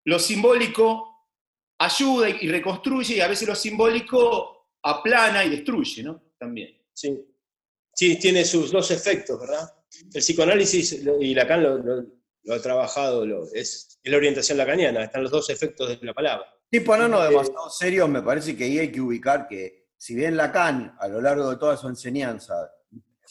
[0.05, 1.31] lo simbólico
[1.79, 6.33] ayuda y reconstruye, y a veces lo simbólico aplana y destruye, ¿no?
[6.37, 6.79] También.
[6.93, 7.19] Sí.
[7.95, 9.73] Sí, tiene sus dos efectos, ¿verdad?
[10.13, 15.89] El psicoanálisis, y Lacan lo, ha trabajado, es, la orientación lacaniana, están los dos efectos
[15.89, 16.45] de la palabra.
[16.71, 20.95] Sí, ponernos demasiado serios, me parece que ahí hay que ubicar que, si bien Lacan,
[20.99, 22.53] a lo largo de toda su enseñanza,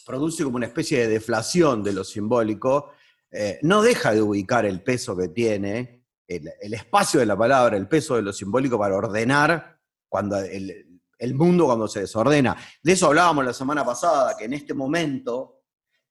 [0.05, 2.91] produce como una especie de deflación de lo simbólico,
[3.31, 7.87] eh, no deja de ubicar el peso que tiene, el, espacio de la palabra, el
[7.87, 12.57] peso de lo simbólico para ordenar cuando el, el mundo cuando se desordena.
[12.81, 15.61] De eso hablábamos la semana pasada, que en este momento,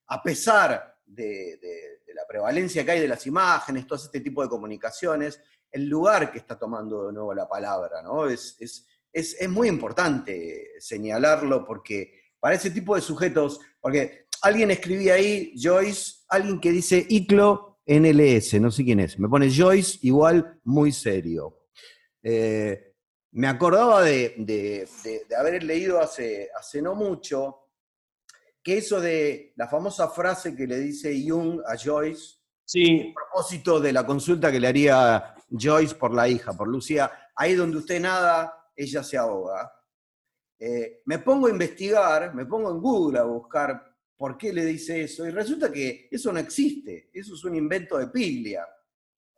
[0.07, 1.59] a pesar de,
[2.21, 6.39] la prevalencia que hay de las imágenes, todo este tipo de comunicaciones, el lugar que
[6.39, 8.27] está tomando de nuevo la palabra, ¿no?
[8.27, 8.87] Es, es,
[9.49, 16.61] muy importante señalarlo porque para ese tipo de sujetos, porque alguien escribía ahí, Joyce, alguien
[16.61, 21.67] que dice ICLO NLS, no sé quién es, me pone Joyce igual muy serio.
[22.23, 22.95] Eh,
[23.33, 24.87] me acordaba de,
[25.39, 27.60] haber leído hace, hace no mucho
[28.63, 33.11] que eso de la famosa frase que le dice Jung a Joyce, sí.
[33.11, 37.55] a propósito de la consulta que le haría Joyce por la hija, por Lucía, ahí
[37.55, 39.73] donde usted nada, ella se ahoga.
[40.59, 45.03] Eh, me pongo a investigar, me pongo en Google a buscar por qué le dice
[45.03, 48.67] eso, y resulta que eso no existe, eso es un invento de Piglia.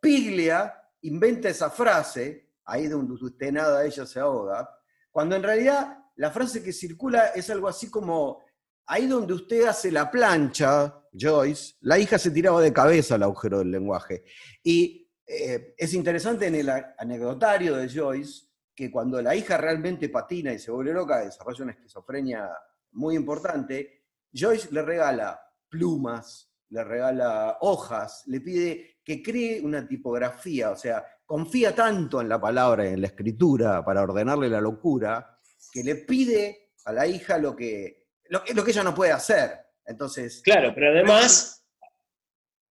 [0.00, 4.68] Piglia inventa esa frase ahí donde usted nada, ella se ahoga,
[5.12, 8.42] cuando en realidad la frase que circula es algo así como,
[8.86, 13.58] ahí donde usted hace la plancha, Joyce, la hija se tiraba de cabeza al agujero
[13.58, 14.24] del lenguaje.
[14.62, 20.52] Y eh, es interesante en el anecdotario de Joyce que cuando la hija realmente patina
[20.52, 22.50] y se vuelve loca, desarrolla una esquizofrenia
[22.92, 30.70] muy importante, Joyce le regala plumas, le regala hojas, le pide que cree una tipografía,
[30.70, 35.38] o sea, confía tanto en la palabra en la escritura para ordenarle la locura,
[35.72, 38.01] que le pide a la hija lo que,
[38.32, 39.58] lo, que ella no puede hacer.
[39.84, 40.40] Entonces.
[40.42, 41.64] Claro, pero además,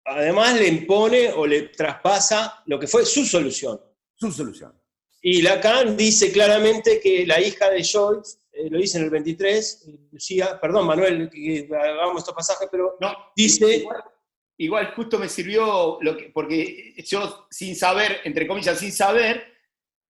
[0.06, 3.80] además le impone o le traspasa lo que fue su solución.
[4.15, 4.74] Su solución.
[5.22, 9.86] Y Lacan dice claramente que la hija de Joyce, eh, lo dice en el 23,
[10.12, 13.86] Lucía, perdón Manuel, que hagamos estos pasajes, pero no, dice
[14.58, 19.43] igual justo me sirvió, lo que, porque yo sin saber, entre comillas, sin saber,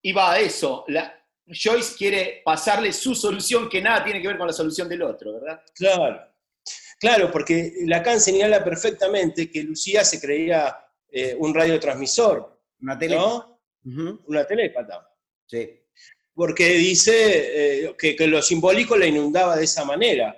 [0.04, 0.86] iba a eso.
[0.88, 1.19] La,
[1.52, 5.34] Joyce quiere pasarle su solución que nada tiene que ver con la solución del otro,
[5.34, 5.62] ¿verdad?
[5.76, 6.22] Claro,
[7.00, 10.78] claro, porque Lacan señala perfectamente que Lucía se creía
[11.12, 12.60] eh, un radiotransmisor.
[12.82, 13.48] Una telépata.
[14.28, 15.10] Una telépata.
[15.48, 15.82] Sí.
[16.34, 20.36] Porque dice eh, que, que lo simbólico la inundaba de esa manera.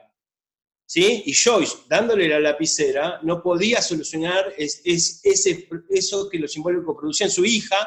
[0.91, 1.23] ¿sí?
[1.25, 7.27] Y Joyce, dándole la lapicera, no podía solucionar es, ese, eso que lo simbólico producía
[7.27, 7.77] en su hija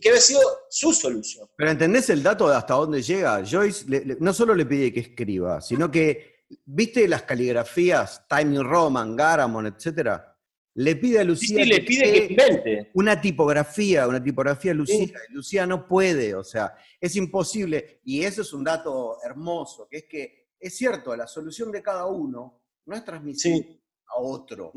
[0.00, 1.48] y que había sido su solución.
[1.56, 3.44] Pero ¿entendés el dato de hasta dónde llega?
[3.44, 3.84] Joyce
[4.18, 10.26] no solo le pide que escriba, sino que, ¿viste las caligrafías, Time Roman, Garamond, etcétera?
[10.72, 12.90] le pide a Lucía le pide que invente.
[12.94, 15.18] una tipografía, una tipografía Lucía.
[15.30, 18.00] Lucía no puede, o sea, es imposible.
[18.04, 22.06] Y eso es un dato hermoso, que es que es cierto, la solución de cada
[22.06, 24.72] uno no es transmisible a otro.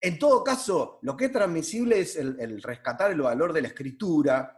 [0.00, 4.55] En todo caso, lo que es transmisible es el, rescatar el valor de la escritura,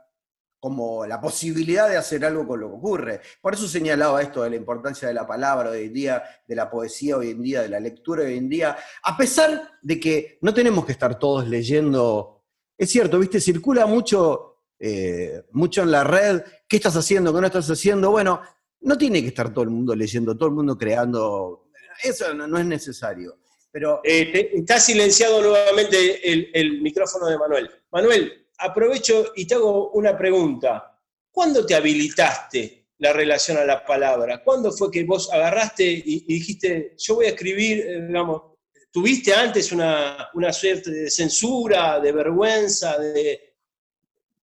[0.60, 3.20] como la posibilidad de hacer algo con lo que ocurre.
[3.40, 6.68] Por eso señalaba esto de la importancia de la palabra hoy en día, de la
[6.68, 10.52] poesía hoy en día, de la lectura hoy en día, a pesar de que no
[10.52, 12.44] tenemos que estar todos leyendo.
[12.76, 17.32] Es cierto, viste, circula mucho, eh, mucho en la red, ¿qué estás haciendo?
[17.32, 18.10] ¿Qué no estás haciendo?
[18.10, 18.40] Bueno,
[18.80, 21.70] no tiene que estar todo el mundo leyendo, todo el mundo creando.
[22.02, 23.38] Eso no, es necesario.
[23.70, 24.00] Pero...
[24.02, 27.70] Eh, está silenciado nuevamente el, el micrófono de Manuel.
[27.90, 30.98] Manuel, aprovecho y te hago una pregunta.
[31.30, 34.42] ¿Cuándo te habilitaste la relación a la palabra?
[34.42, 38.42] ¿Cuándo fue que vos agarraste y, dijiste, yo voy a escribir, eh, digamos,
[38.90, 43.54] ¿tuviste antes una, suerte de censura, de vergüenza, de,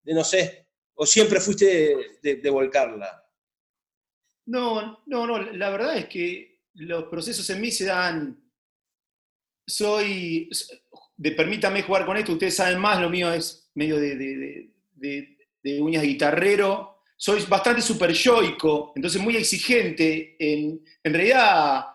[0.06, 3.22] no sé, o siempre fuiste de, volcarla?
[4.46, 8.40] No, no, no, la verdad es que los procesos en mí se dan,
[9.66, 10.50] soy,
[11.36, 14.70] permítame jugar con esto, ustedes saben más, lo mío es medio de,
[15.80, 17.02] uñas de guitarrero.
[17.18, 20.36] Soy bastante super yoico, entonces muy exigente.
[20.40, 21.86] En, realidad,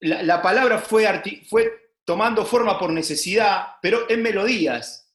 [0.00, 1.06] la, palabra fue,
[1.48, 5.12] fue tomando forma por necesidad, pero en melodías.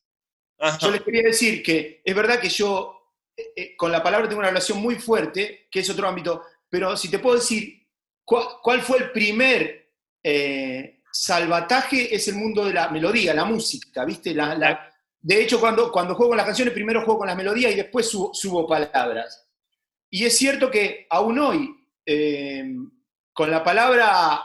[0.80, 3.02] Yo les quería decir que es verdad que yo
[3.36, 6.96] eh, eh, con la palabra tengo una relación muy fuerte, que es otro ámbito, pero
[6.96, 7.88] si te puedo decir
[8.24, 9.92] cuál, fue el primer
[10.24, 14.34] eh, salvataje, es el mundo de la melodía, la música, ¿viste?
[14.34, 14.91] la,
[15.22, 18.08] de hecho, cuando, cuando juego con las canciones, primero juego con las melodías y después
[18.10, 19.48] subo, palabras.
[20.10, 21.70] Y es cierto que aún hoy,
[22.06, 22.76] eh,
[23.32, 24.42] con la palabra,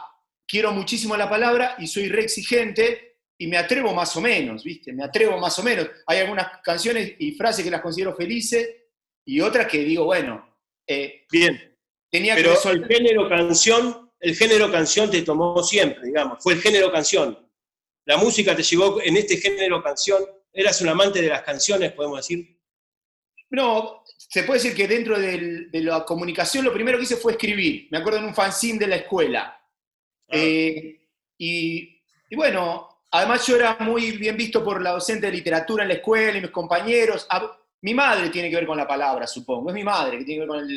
[0.47, 4.93] quiero muchísimo la palabra y soy re exigente y me atrevo más o menos, ¿viste?
[4.93, 5.89] Me atrevo más o menos.
[6.05, 8.69] Hay algunas canciones y frases que las considero felices
[9.25, 11.75] y otras que digo, bueno, eh, bien.
[12.09, 16.91] Tenía Pero el género canción, el género canción te tomó siempre, digamos, fue el género
[16.91, 17.37] canción.
[18.05, 20.23] La música te llegó en este género canción
[20.57, 22.59] ¿Eras un amante de las canciones, podemos decir?
[23.51, 27.87] No, se puede decir que dentro de la comunicación lo primero que hice fue escribir.
[27.91, 29.55] Me acuerdo en un fanzine de la escuela.
[29.55, 30.31] Ah.
[30.31, 30.99] Eh,
[31.37, 32.01] y,
[32.35, 36.39] bueno, además yo era muy bien visto por la docente de literatura en la escuela
[36.39, 37.27] y mis compañeros.
[37.81, 39.69] mi madre tiene que ver con la palabra, supongo.
[39.69, 40.67] Es mi madre que tiene que ver con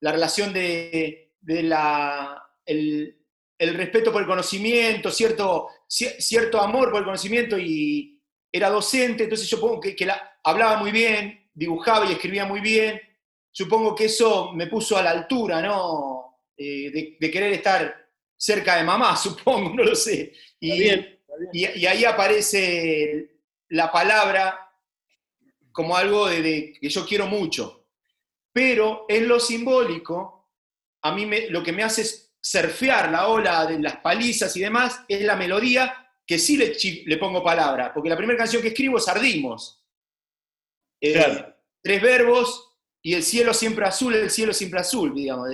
[0.00, 3.14] la, relación de, la, el,
[3.58, 8.17] respeto por el conocimiento, cierto, cierto amor por el conocimiento y,
[8.50, 13.00] era docente, entonces yo supongo que, la, hablaba muy bien, dibujaba y escribía muy bien.
[13.50, 16.42] Supongo que eso me puso a la altura, ¿no?
[16.56, 20.32] Eh, de, querer estar cerca de mamá, supongo, no lo sé.
[20.60, 20.84] Y,
[21.52, 24.68] y, ahí aparece la palabra
[25.70, 27.86] como algo de, que yo quiero mucho.
[28.52, 30.50] Pero en lo simbólico,
[31.02, 32.04] a mí me, lo que me hace
[32.40, 36.58] surfear la ola de las palizas y demás es la melodía que sí
[37.06, 39.82] le, pongo palabra, porque la primera canción que escribo es Ardimos.
[41.00, 45.48] Eh, tres verbos y el cielo siempre azul, el cielo siempre azul, digamos.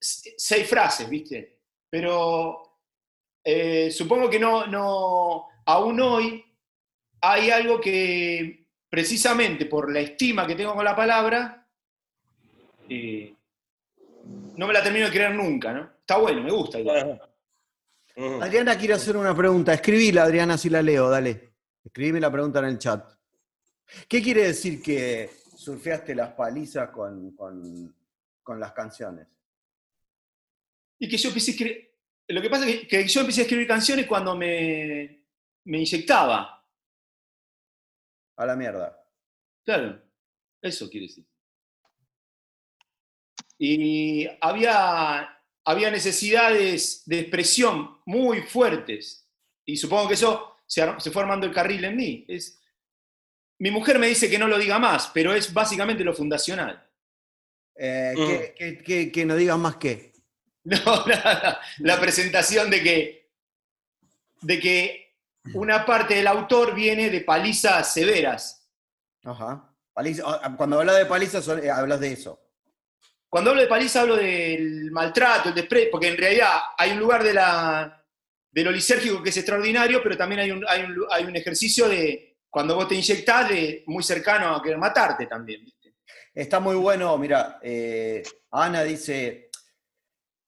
[0.00, 1.60] Seis frases, ¿viste?
[1.88, 2.80] Pero
[3.44, 6.44] eh, supongo que no, no, aún hoy
[7.20, 11.68] hay algo que precisamente por la estima que tengo con la palabra,
[12.88, 13.32] eh,
[14.56, 15.88] no me la termino de creer nunca, ¿no?
[16.00, 16.78] Está bueno, me gusta.
[18.16, 19.74] Adriana quiere hacer una pregunta.
[19.74, 21.54] Escribíla, Adriana, si la leo, dale.
[21.84, 23.12] Escribime la pregunta en el chat.
[24.08, 27.34] ¿Qué quiere decir que surfeaste las palizas con,
[28.58, 29.26] las canciones?
[30.98, 31.90] Y que yo empecé a escribir.
[32.28, 35.26] Lo que pasa es que yo empecé a escribir canciones cuando me,
[35.64, 36.64] me inyectaba.
[38.36, 38.98] A la mierda.
[39.64, 40.02] Claro,
[40.62, 41.26] eso quiere decir.
[43.58, 49.26] Y había había necesidades de expresión muy fuertes.
[49.64, 52.24] Y supongo que eso se, fue armando el carril en mí.
[52.28, 52.60] Es,
[53.58, 56.86] mi mujer me dice que no lo diga más, pero es básicamente lo fundacional.
[57.76, 59.10] Eh, mm.
[59.10, 60.12] que, no digas más qué.
[60.64, 61.60] No, nada.
[61.80, 63.30] La presentación de que,
[64.40, 65.14] de que
[65.52, 68.66] una parte del autor viene de palizas severas.
[69.24, 69.74] Ajá.
[70.56, 72.43] Cuando hablas de palizas, eh, hablas de eso.
[73.34, 77.24] Cuando hablo de paliza hablo del maltrato, el desprecio, porque en realidad hay un lugar
[77.24, 78.06] de, la,
[78.52, 82.86] lo lisérgico que es extraordinario, pero también hay un, hay un, ejercicio de, cuando vos
[82.86, 85.66] te inyectás, de, muy cercano a querer matarte también.
[86.32, 89.50] Está muy bueno, mira, eh, Ana dice,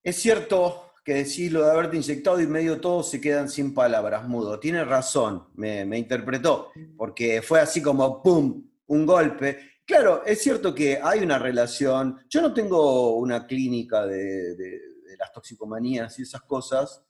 [0.01, 4.29] es cierto que decís lo de haberte inyectado y medio todos se quedan sin palabras,
[4.29, 4.61] mudo.
[4.61, 8.63] Tiene razón, me, interpretó, porque fue así como ¡pum!
[8.87, 9.76] un golpe.
[9.87, 12.19] Claro, es cierto que hay una relación.
[12.29, 14.81] Yo no tengo una clínica de,
[15.17, 17.03] las toxicomanías y esas cosas.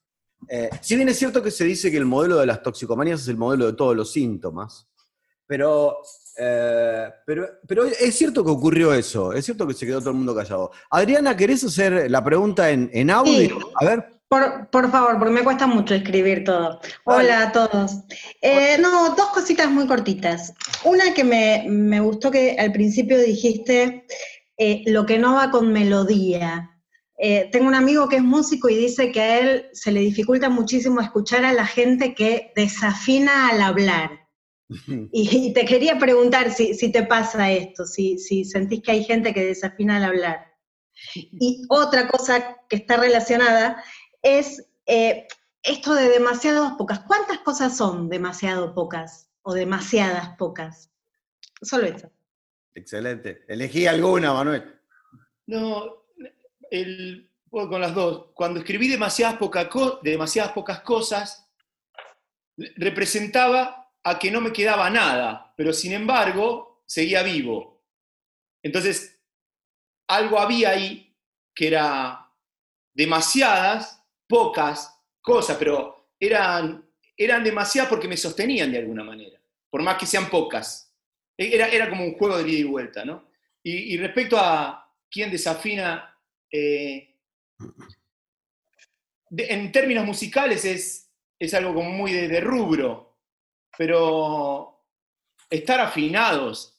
[0.48, 3.28] Eh, si bien es cierto que se dice que el modelo de las toxicomanías es
[3.28, 4.86] el modelo de todos los síntomas,
[5.46, 5.96] pero,
[6.38, 10.16] eh, pero, pero es cierto que ocurrió eso, es cierto que se quedó todo el
[10.16, 10.70] mundo callado.
[10.90, 13.58] Adriana, ¿querés hacer la pregunta en, audio?
[13.74, 14.15] A ver.
[14.28, 16.80] Por, por, favor, porque me cuesta mucho escribir todo.
[17.04, 18.00] Hola a todos.
[18.42, 20.52] Eh, no, dos cositas muy cortitas.
[20.84, 24.04] Una que me, gustó que al principio dijiste
[24.58, 26.70] eh, lo que no va con melodía.
[27.52, 31.00] tengo un amigo que es músico y dice que a él se le dificulta muchísimo
[31.00, 34.26] escuchar a la gente que desafina al hablar.
[35.12, 39.96] Y, te quería preguntar si, te pasa esto, si, sentís que hay gente que desafina
[39.96, 40.52] al hablar.
[41.14, 43.82] Y otra cosa que está relacionada
[44.26, 45.28] es eh,
[45.62, 47.00] esto de demasiadas pocas.
[47.00, 50.90] ¿Cuántas cosas son demasiado pocas o demasiadas pocas?
[51.62, 52.10] Solo eso.
[52.74, 53.44] Excelente.
[53.46, 54.80] Elegí alguna, Manuel.
[55.46, 56.06] No,
[56.70, 58.32] el, con las dos.
[58.34, 59.38] Cuando escribí demasiadas,
[60.02, 61.48] demasiadas pocas cosas,
[62.76, 67.84] representaba a que no me quedaba nada, pero sin embargo seguía vivo.
[68.62, 69.20] Entonces,
[70.08, 71.16] algo había ahí
[71.54, 72.28] que era
[72.92, 73.95] demasiadas,
[74.26, 80.06] pocas cosas, pero eran, eran demasiadas porque me sostenían de alguna manera, por más que
[80.06, 80.94] sean pocas.
[81.36, 83.30] Era, era como un juego de ida y vuelta, ¿no?
[83.62, 86.16] Y, respecto a quién desafina,
[86.52, 87.16] eh,
[89.36, 93.18] en términos musicales es, es algo como muy de rubro,
[93.76, 94.84] pero
[95.50, 96.76] estar afinados,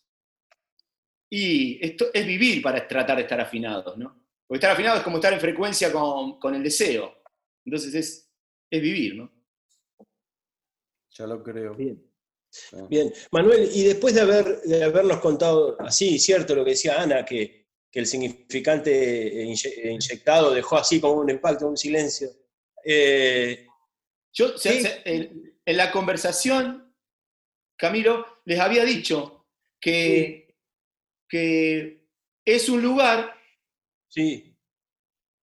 [1.29, 4.23] y esto es vivir para tratar de estar afinados, ¿no?
[4.47, 7.16] Porque estar afinado es como estar en frecuencia con, el deseo.
[7.67, 8.31] Entonces es,
[8.71, 9.29] es vivir, ¿no?
[11.11, 11.75] Ya lo creo.
[11.75, 12.01] Bien.
[12.89, 13.13] Bien.
[13.31, 17.67] Manuel, y después de, haber, de habernos contado así, cierto, lo que decía Ana, que,
[17.91, 22.29] el significante inyectado dejó así como un impacto, un silencio.
[22.85, 23.65] Eh,
[24.31, 26.95] Yo, en, la conversación
[27.75, 29.47] Camilo, les había dicho
[29.81, 30.55] que,
[31.27, 32.07] que
[32.45, 33.33] es un lugar.
[34.09, 34.46] Sí.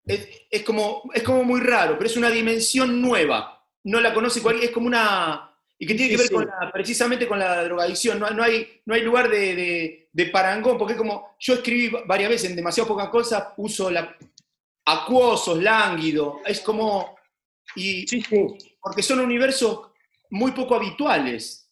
[0.06, 3.66] Es, como, es como muy raro, pero es una dimensión nueva.
[3.84, 4.66] No la conoce cualquier.
[4.66, 5.50] Es como una.
[5.78, 8.18] Y que tiene que ver precisamente con la drogadicción.
[8.18, 12.88] No, hay, no hay lugar de, parangón, porque como yo escribí varias veces en demasiado
[12.88, 14.16] pocas cosas, uso la,
[14.84, 16.40] acuosos, lánguido.
[16.44, 17.16] Es como.
[17.76, 18.04] Y,
[18.80, 19.88] Porque son universos
[20.30, 21.70] muy poco habituales.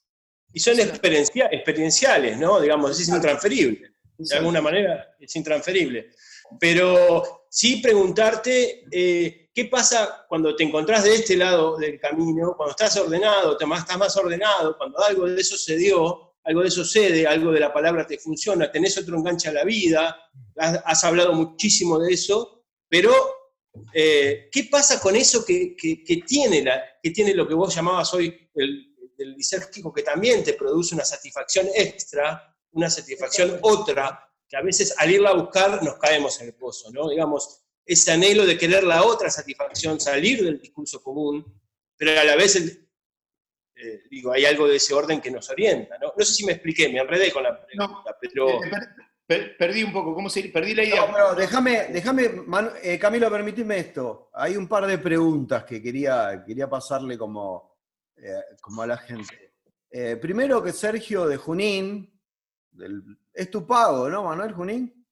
[0.55, 2.61] Y son experienciales, ¿no?
[2.61, 3.92] Digamos, es intransferible.
[4.16, 6.11] De alguna manera es intransferible.
[6.58, 12.70] Pero sí preguntarte eh, qué pasa cuando te encontrás de este lado del camino, cuando
[12.70, 16.84] estás ordenado, te, estás más ordenado, cuando algo de eso se dio, algo de eso
[16.84, 20.16] cede, algo de la palabra te funciona, tenés otro enganche a la vida,
[20.56, 23.12] has, hablado muchísimo de eso, pero
[23.92, 25.76] eh, ¿qué pasa con eso que,
[26.26, 30.54] tiene la, que tiene lo que vos llamabas hoy el, del lisérgico que también te
[30.54, 35.96] produce una satisfacción extra, una satisfacción otra, que a veces al irla a buscar nos
[35.96, 37.08] caemos en el pozo, ¿no?
[37.08, 41.42] Digamos, ese anhelo de querer la otra satisfacción, salir del discurso común,
[41.96, 46.12] pero a la vez, eh, digo, hay algo de ese orden que nos orienta, ¿no?
[46.14, 48.60] No sé si me expliqué, me enredé con la pregunta, pero...
[49.58, 51.06] perdí un poco, ¿cómo se Perdí la idea.
[51.06, 52.30] No, déjame, déjame
[52.82, 54.28] eh, Camilo, permitime esto.
[54.34, 57.78] Hay un par de preguntas que quería, quería pasarle como,
[58.18, 59.54] eh, como a la gente.
[59.90, 62.20] Eh, primero que Sergio de Junín,
[63.35, 65.07] es tu pago, ¿no, Manuel Junín?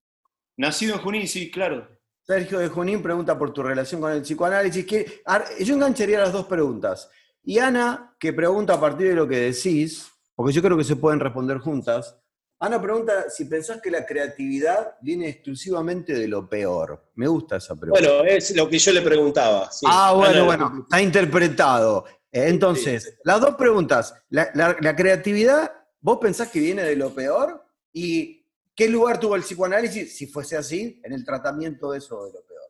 [0.56, 1.88] Nacido en Junín, sí, claro.
[2.22, 4.86] Sergio de Junín pregunta por tu relación con el psicoanálisis.
[4.86, 5.22] Que,
[5.60, 7.10] yo engancharía las dos preguntas.
[7.42, 10.96] Y Ana, que pregunta a partir de lo que decís, porque yo creo que se
[10.96, 12.16] pueden responder juntas.
[12.62, 17.10] Ana pregunta si pensás que la creatividad viene exclusivamente de lo peor.
[17.14, 18.06] Me gusta esa pregunta.
[18.06, 19.70] Bueno, es lo que yo le preguntaba.
[19.86, 22.04] Ah, bueno, bueno, está interpretado.
[22.30, 24.14] Eh, entonces, las dos preguntas.
[24.28, 27.64] La, creatividad, ¿vos pensás que viene de lo peor?
[27.92, 32.32] ¿Y qué lugar tuvo el psicoanálisis, si fuese así, en el tratamiento de eso de
[32.32, 32.60] lo peor?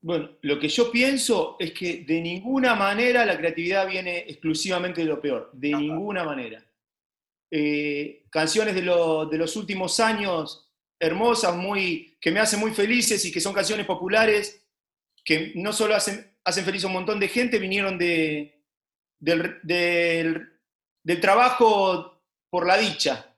[0.00, 5.06] Bueno, lo que yo pienso es que de ninguna manera la creatividad viene exclusivamente de
[5.06, 6.64] lo peor, de ninguna manera.
[7.50, 13.32] Eh, canciones de, de, los últimos años hermosas, muy, que me hacen muy felices y
[13.32, 14.62] que son canciones populares,
[15.24, 18.62] que no solo hacen hacen feliz a un montón de gente, vinieron de,
[19.18, 20.50] del,
[21.20, 23.33] trabajo por la dicha,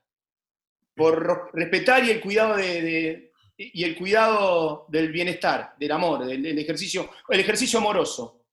[0.97, 7.11] por respetar y el cuidado de, y el cuidado del bienestar, del amor, del, ejercicio,
[7.29, 8.45] el ejercicio amoroso.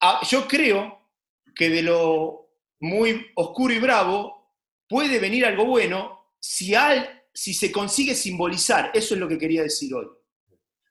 [0.00, 1.10] Ah, yo creo
[1.54, 2.50] que de lo
[2.80, 4.54] muy oscuro y bravo
[4.86, 8.90] puede venir algo bueno si, al, si se consigue simbolizar.
[8.94, 10.06] Eso es lo que quería decir hoy.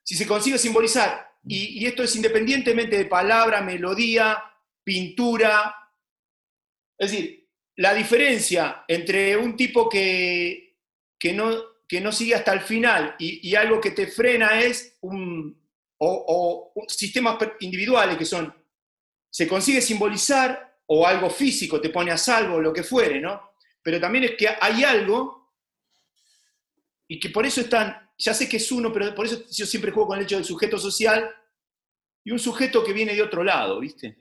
[0.02, 4.42] Si se consigue simbolizar, y, y esto es independientemente de palabra, melodía,
[4.82, 5.74] pintura,
[6.98, 7.47] es decir,
[7.78, 10.76] la diferencia entre un tipo que,
[11.18, 15.58] que no que no sigue hasta el final y, algo que te frena es un,
[15.96, 18.54] o, sistemas individuales que son,
[19.30, 23.52] se consigue simbolizar o algo físico te pone a salvo, lo que fuere, ¿no?
[23.82, 25.54] Pero también es que hay algo
[27.08, 29.90] y que por eso están, ya sé que es uno, pero por eso yo siempre
[29.90, 31.34] juego con el hecho del sujeto social
[32.22, 34.18] y un sujeto que viene de otro lado, ¿viste?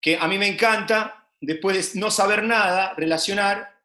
[0.00, 3.80] Que a mí me encanta, después de no saber nada, relacionar,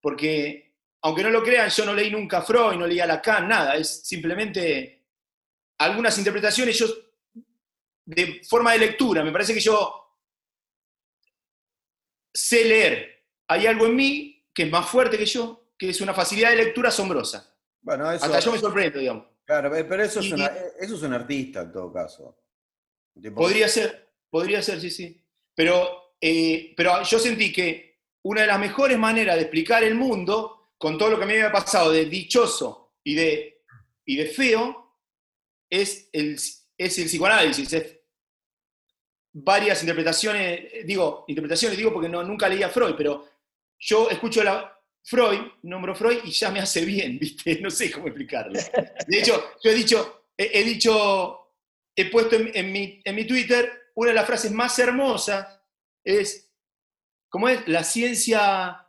[0.00, 3.48] porque aunque no lo crean, yo no leí nunca a Freud, no leí a Lacan,
[3.48, 5.06] nada, es simplemente
[5.78, 6.86] algunas interpretaciones, yo,
[8.04, 10.08] de forma de lectura, me parece que yo
[12.34, 13.24] sé leer.
[13.48, 16.56] Hay algo en mí que es más fuerte que yo, que es una facilidad de
[16.56, 17.56] lectura asombrosa.
[17.80, 19.26] Bueno, eso, Hasta yo me sorprendo, digamos.
[19.44, 22.38] Claro, eh, pero eso, es, eso es un artista en todo caso.
[23.34, 25.24] Podría ser, podría ser, sí, sí.
[25.54, 27.88] Pero, eh, pero yo sentí que
[28.22, 31.34] una de las mejores maneras de explicar el mundo con todo lo que a mí
[31.34, 33.62] me ha pasado de dichoso y de,
[34.04, 34.96] y de feo,
[35.70, 37.72] es el, es el psicoanálisis.
[37.72, 37.98] Es
[39.32, 43.28] varias interpretaciones, digo, interpretaciones digo porque no, nunca leía Freud, pero
[43.78, 47.60] yo escucho la Freud, nombro Freud y ya me hace bien, ¿viste?
[47.60, 48.58] No sé cómo explicarlo.
[49.06, 51.54] De hecho, yo he dicho, he, dicho,
[51.94, 55.57] he puesto en, mi, en mi Twitter, una de las frases más hermosas
[56.08, 56.50] es,
[57.28, 57.66] ¿cómo es?
[57.68, 58.86] La ciencia...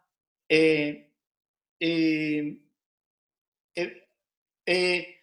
[0.51, 1.11] Eh,
[1.81, 2.61] eh,
[4.65, 5.15] eh,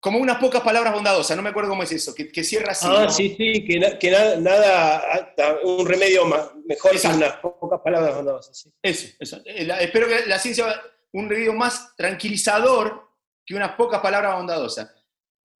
[0.00, 2.86] como unas pocas palabras bondadosas, no me acuerdo cómo es eso, que, cierra así.
[2.90, 6.26] Ah, sí, sí, que, nada, un remedio
[6.66, 8.68] mejor que unas pocas palabras bondadosas.
[8.82, 9.40] Eso, eso.
[9.46, 10.78] espero que la ciencia,
[11.12, 13.08] un remedio más tranquilizador
[13.46, 14.94] que unas pocas palabras bondadosas.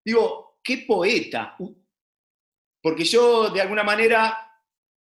[0.04, 1.56] Digo, qué poeta,
[2.82, 4.53] porque yo de alguna manera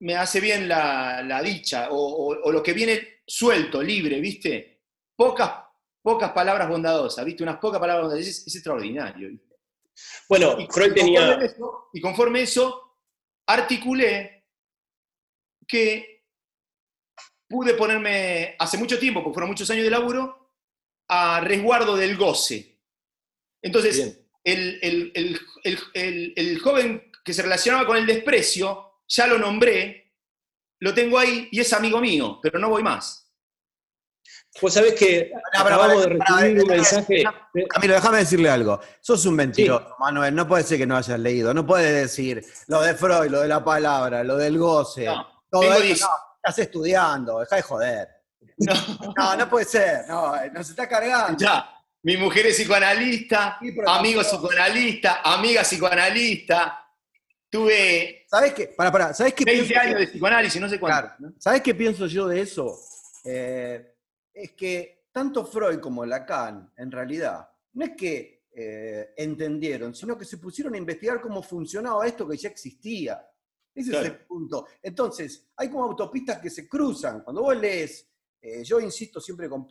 [0.04, 4.74] me hace bien la, dicha, o lo que viene suelto, libre, ¿viste?
[5.16, 5.52] pocas,
[6.02, 7.44] pocas palabras bondadosas, ¿viste?
[7.44, 9.40] Unas pocas palabras bondadosas, es, extraordinario.
[10.28, 11.40] Bueno, y, Freud tenía...
[11.94, 12.98] y conforme eso,
[13.48, 14.46] articulé
[15.68, 16.26] que
[17.48, 20.52] pude ponerme, hace mucho tiempo, porque fueron muchos años de laburo,
[21.08, 22.80] a resguardo del goce.
[23.62, 30.12] Entonces, el, el, joven que se relacionaba con el desprecio, ya lo nombré,
[30.80, 33.20] lo tengo ahí y es amigo mío, pero no voy más.
[34.60, 37.24] Pues sabés que acabamos de recibir un mensaje.
[37.70, 38.80] Camilo, déjame decirle algo.
[39.02, 40.36] Sos un mentiroso, Manuel.
[40.36, 41.54] No puede ser que no hayas leído.
[41.54, 45.08] No puedes decir lo de Freud, lo de la palabra, lo del goce.
[45.50, 46.08] todo eso.
[46.36, 47.40] estás estudiando.
[47.40, 48.08] Deja de joder.
[48.58, 49.36] No.
[49.36, 50.08] no, puede ser.
[50.08, 51.38] No, nos está cargando.
[51.44, 51.70] Ya.
[52.04, 56.83] Mi mujer es psicoanalista, amigo psicoanalista, amiga psicoanalista.
[57.54, 58.26] Tuve.
[58.28, 58.74] ¿Sabes qué?
[58.76, 59.14] Para, para.
[59.14, 61.32] ¿Sabes qué 20 años de psicoanálisis, no sé cuánto.
[61.38, 62.80] ¿Sabes qué pienso yo de eso?
[63.24, 63.94] Eh,
[64.34, 70.26] es que tanto Freud como Lacan, en realidad, no es que eh, entendieron, sino que
[70.26, 73.24] se pusieron a investigar cómo funcionaba esto que ya existía.
[73.76, 74.66] Ese es el punto.
[74.82, 77.22] Entonces, hay como autopistas que se cruzan.
[77.22, 78.10] Cuando vos lees,
[78.42, 79.68] eh, yo insisto siempre con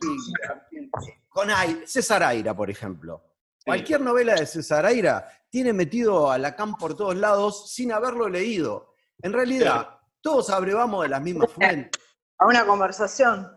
[1.27, 1.49] con
[1.85, 3.32] César Aira, por ejemplo.
[3.65, 8.95] Cualquier novela de César Aira tiene metido a Lacan por todos lados sin haberlo leído.
[9.21, 12.01] En realidad, todos abrevamos de las mismas fuentes.
[12.37, 13.47] A una conversación.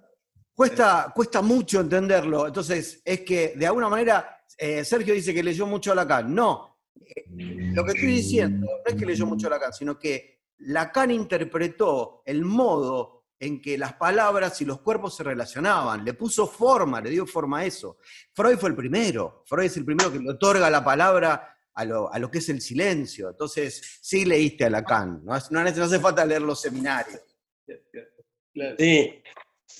[0.54, 2.46] Cuesta, cuesta mucho entenderlo.
[2.46, 6.34] Entonces, es que de alguna manera, eh, Sergio dice que leyó mucho a Lacan.
[6.34, 11.10] No, lo que estoy diciendo no es que leyó mucho a Lacan, sino que Lacan
[11.10, 17.00] interpretó el modo en que las palabras y los cuerpos se relacionaban, le puso forma,
[17.00, 17.98] le dio forma a eso.
[18.32, 22.30] Freud fue el primero, Freud es el primero que le otorga la palabra a lo,
[22.30, 23.28] que es el silencio.
[23.30, 27.20] Entonces, sí leíste a Lacan, no, no, no hace falta leer los seminarios.
[28.78, 29.22] Sí,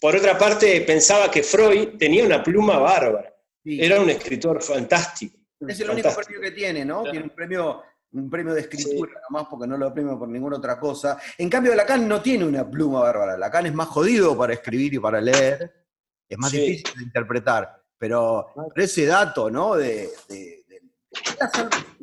[0.00, 3.34] por otra parte, pensaba que Freud tenía una pluma bárbara.
[3.64, 5.38] Era un escritor fantástico.
[5.66, 7.04] Es el único premio que tiene, ¿no?
[7.04, 7.82] Tiene un premio,
[8.12, 11.18] un premio de escritura, nomás porque no lo premio por ninguna otra cosa.
[11.36, 13.36] En cambio, Lacan no tiene una pluma bárbara.
[13.36, 15.86] Lacan es más jodido para escribir y para leer.
[16.28, 17.82] Es más difícil de interpretar.
[17.98, 19.74] Pero, ese dato, ¿no?
[19.74, 20.64] De, de,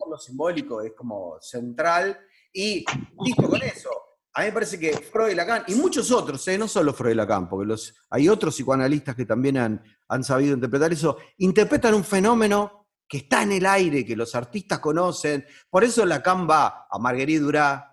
[0.10, 2.20] lo simbólico es como central.
[2.56, 2.86] Y
[3.26, 3.90] listo con eso
[4.34, 6.58] A mí me parece que Freud y Lacan, y muchos otros, ¿eh?
[6.58, 10.54] no solo Freud y Lacan, porque los, hay otros psicoanalistas que también han, han sabido
[10.54, 15.46] interpretar eso, interpretan un fenómeno que está en el aire, que los artistas conocen.
[15.70, 17.84] Por eso Lacan va a Marguerite Duras,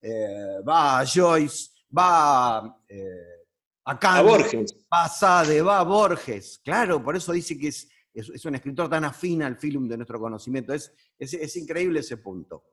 [0.00, 3.44] eh, va a Joyce, va eh,
[3.84, 4.74] a Kant, a Borges.
[4.92, 6.60] va a Sade, va a Borges.
[6.64, 10.18] Claro, por eso dice que es, es, un escritor tan afín al film de nuestro
[10.18, 10.72] conocimiento.
[10.72, 12.64] Es, es, increíble ese punto.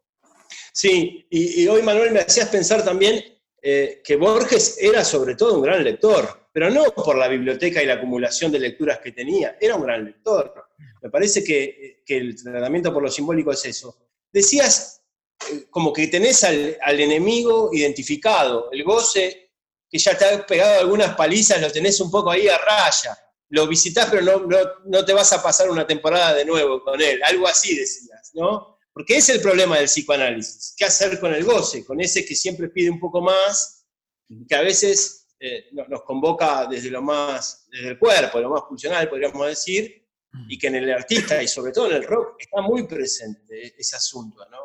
[0.71, 3.23] Sí, y, hoy Manuel me hacías pensar también
[3.65, 7.85] eh, que Borges era sobre todo un gran lector, pero no por la biblioteca y
[7.85, 10.53] la acumulación de lecturas que tenía, era un gran lector.
[11.01, 14.09] Me parece que, el tratamiento por lo simbólico es eso.
[14.33, 15.01] Decías
[15.49, 19.51] eh, como que tenés al, enemigo identificado, el goce,
[19.89, 23.17] que ya te ha pegado algunas palizas, lo tenés un poco ahí a raya.
[23.47, 24.45] Lo visitas, pero no,
[24.85, 27.23] no, te vas a pasar una temporada de nuevo con él.
[27.23, 28.77] Algo así decías, ¿no?
[28.93, 30.75] Porque es el problema del psicoanálisis.
[30.77, 31.83] ¿Qué hacer con el goce?
[31.83, 33.87] Con ese que siempre pide un poco más,
[34.47, 39.09] que a veces eh, nos convoca desde lo más, desde el cuerpo, lo más funcional,
[39.09, 40.07] podríamos decir,
[40.47, 43.95] y que en el artista y sobre todo en el rock está muy presente ese
[43.95, 44.57] asunto, ¿no?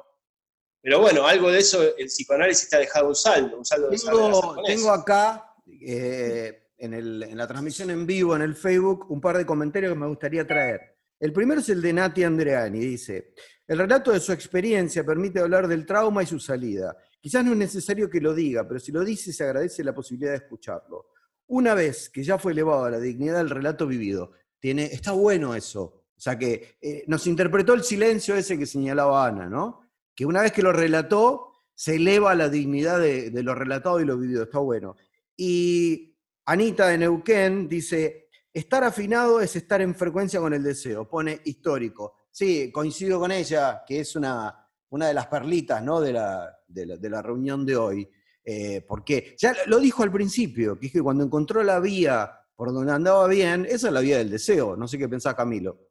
[0.81, 3.99] Pero bueno, algo de eso el psicoanálisis te ha dejado un saldo, un saldo de
[3.99, 9.45] Tengo, tengo acá, eh, en, la transmisión en vivo en el Facebook, un par de
[9.45, 10.97] comentarios que me gustaría traer.
[11.18, 13.35] El primero es el de Nati Andreani, dice,
[13.69, 16.97] el relato de su experiencia permite hablar del trauma y su salida.
[17.21, 20.33] Quizás no es necesario que lo diga, pero si lo dice se agradece la posibilidad
[20.33, 21.11] de escucharlo.
[21.49, 25.83] Una vez que ya fue elevado a la dignidad del relato vivido, está bueno eso.
[25.83, 29.83] O sea que eh, nos interpretó el silencio ese que señalaba Ana, ¿no?
[30.14, 34.19] Que una vez que lo relató, se eleva la dignidad de, lo relatado y lo
[34.19, 34.43] vivido.
[34.43, 34.97] Está bueno.
[35.37, 36.16] Y
[36.47, 41.09] Anita de Neuquén dice, estar afinado es estar en frecuencia con el deseo.
[41.09, 42.16] Pone histórico.
[42.39, 46.01] Sí, coincido con ella, que es una, una de las perlitas ¿no?
[46.01, 48.09] de, la, de, la, reunión de hoy.
[48.45, 52.72] Eh, porque ya lo dijo al principio, que es que cuando encontró la vía por
[52.72, 54.76] donde andaba bien, esa es la vía del deseo.
[54.76, 55.89] No sé qué pensás, Camilo.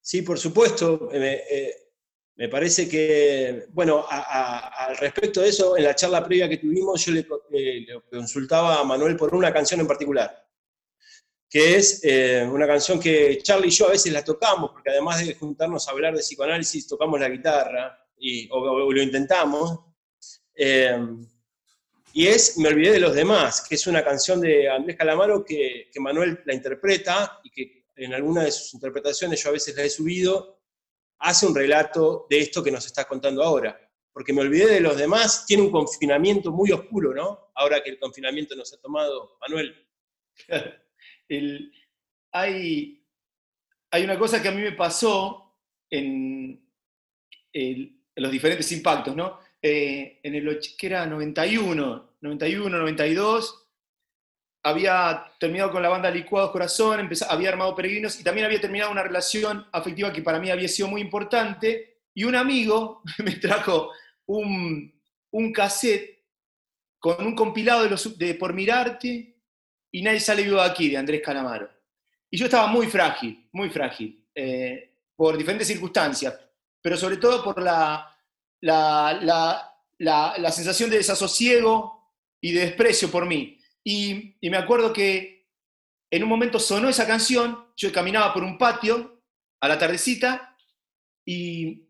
[0.00, 1.08] Sí, por supuesto.
[1.12, 1.74] Eh,
[2.36, 7.14] me, parece que, bueno, al respecto de eso, en la charla previa que tuvimos, yo
[7.14, 10.49] le, eh, consultaba a Manuel por una canción en particular,
[11.50, 15.26] que es eh, una canción que Charlie y yo a veces la tocamos, porque además
[15.26, 19.80] de juntarnos a hablar de psicoanálisis, tocamos la guitarra, y, o, lo intentamos.
[22.12, 25.90] Y es Me olvidé de los demás, que es una canción de Andrés Calamaro que,
[26.00, 29.90] Manuel la interpreta y que en alguna de sus interpretaciones yo a veces la he
[29.90, 30.60] subido,
[31.18, 33.78] hace un relato de esto que nos está contando ahora.
[34.12, 37.52] Porque Me olvidé de los demás tiene un confinamiento muy oscuro, ¿no?
[37.54, 39.74] Ahora que el confinamiento nos ha tomado, Manuel.
[42.32, 43.02] hay,
[43.90, 45.56] hay una cosa que a mí me pasó
[45.88, 46.64] en,
[48.16, 49.38] los diferentes impactos, ¿no?
[49.62, 53.66] Eh, en el que era 91, 91, 92,
[54.62, 59.02] había terminado con la banda Licuados Corazón, había armado Peregrinos y también había terminado una
[59.02, 62.02] relación afectiva que para mí había sido muy importante.
[62.14, 63.90] Y un amigo me trajo
[64.26, 65.00] un,
[65.30, 66.24] un cassette
[66.98, 69.39] con un compilado de, los, de Por Mirarte
[69.92, 71.68] y Nadie sale vivo de aquí, de Andrés Calamaro.
[72.30, 76.38] Y yo estaba muy frágil, muy frágil, eh, por diferentes circunstancias,
[76.80, 78.16] pero sobre todo por la,
[78.60, 83.58] la, la, sensación de desasosiego y de desprecio por mí.
[83.84, 85.48] Y, me acuerdo que
[86.10, 89.22] en un momento sonó esa canción, yo caminaba por un patio
[89.60, 90.56] a la tardecita
[91.26, 91.88] y,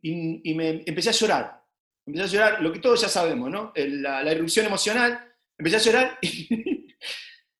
[0.54, 1.64] me empecé a llorar.
[2.06, 3.72] Empecé a llorar, lo que todos ya sabemos, ¿no?
[3.76, 5.26] La, la emocional.
[5.56, 6.69] Empecé a llorar y,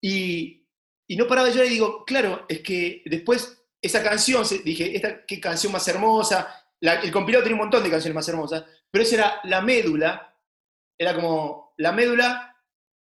[0.03, 5.40] no paraba de llorar y digo, claro, es que después esa canción, dije, esta, qué
[5.40, 9.40] canción más hermosa, el compilado tiene un montón de canciones más hermosas, pero esa era
[9.44, 10.36] la médula,
[10.98, 12.57] era como la médula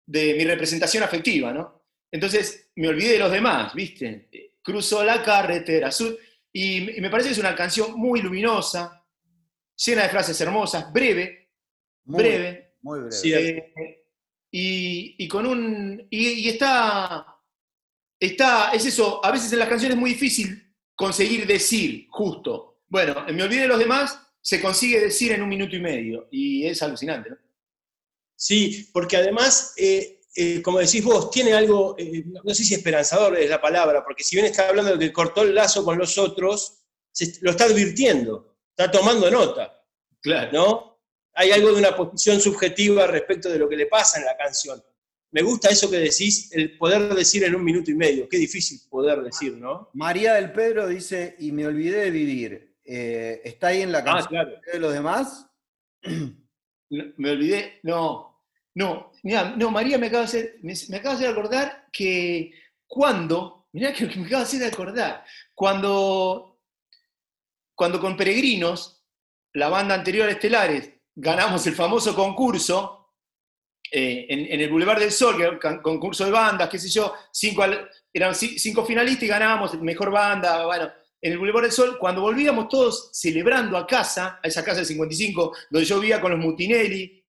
[0.06, 1.84] de mi representación afectiva, ¿no?
[2.10, 4.28] Entonces me olvidé de los demás, ¿viste?
[4.62, 6.18] Cruzó la carretera azul,
[6.52, 9.04] y, me parece que es una canción muy luminosa,
[9.76, 11.50] llena de frases hermosas, breve,
[12.04, 12.76] breve.
[12.80, 13.72] Muy breve.
[13.76, 14.05] Eh,
[14.50, 16.06] y, con un.
[16.10, 17.26] Y, está.
[18.18, 18.70] Está.
[18.70, 22.82] Es eso, a veces en las canciones es muy difícil conseguir decir justo.
[22.88, 26.64] Bueno, Me olvidé de los demás se consigue decir en un minuto y medio y
[26.66, 27.36] es alucinante, ¿no?
[28.36, 33.36] Sí, porque además, eh, eh, como decís vos, tiene algo, eh, no sé si esperanzador
[33.36, 36.16] es la palabra, porque si bien está hablando de que cortó el lazo con los
[36.16, 36.84] otros,
[37.40, 39.82] lo está advirtiendo, está tomando nota.
[40.20, 40.52] Claro.
[40.52, 40.95] ¿No?
[41.36, 44.82] Hay algo de una posición subjetiva respecto de lo que le pasa en la canción.
[45.32, 48.26] Me gusta eso que decís, el poder decir en un minuto y medio.
[48.26, 49.90] Qué difícil poder decir, ¿no?
[49.92, 52.76] María del Pedro dice, y me olvidé de vivir.
[52.82, 55.46] Eh, ¿Está ahí en la ah, canción de los demás?
[56.88, 58.42] me olvidé, no.
[58.74, 62.52] No, mira, no, María me acaba de hacer, me, acaba de acordar que
[62.86, 65.24] cuando, mirá que me acaba de hacer acordar,
[65.54, 66.60] cuando,
[67.74, 69.02] cuando con Peregrinos,
[69.54, 73.14] la banda anterior a Estelares, ganamos el famoso concurso
[73.90, 77.14] eh, en, el Boulevard del Sol, que era un concurso de bandas, qué sé yo,
[77.32, 77.64] cinco,
[78.12, 80.90] eran cinco finalistas y ganábamos mejor banda, bueno,
[81.20, 84.86] en el Boulevard del Sol, cuando volvíamos todos celebrando a casa, a esa casa del
[84.86, 87.24] 55, donde yo vivía con los Mutinelli,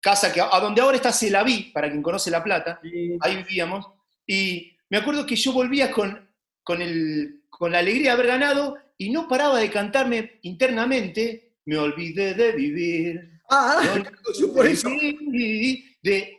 [0.00, 2.80] casa que a donde ahora está Celaví, para quien conoce La Plata,
[3.20, 3.86] ahí vivíamos,
[4.26, 6.30] y me acuerdo que yo volvía con,
[6.62, 11.76] con, el, con la alegría de haber ganado y no paraba de cantarme internamente, me
[11.76, 13.40] olvidé de vivir.
[13.50, 14.02] Ah,
[14.40, 14.88] yo por eso.
[14.88, 16.38] De,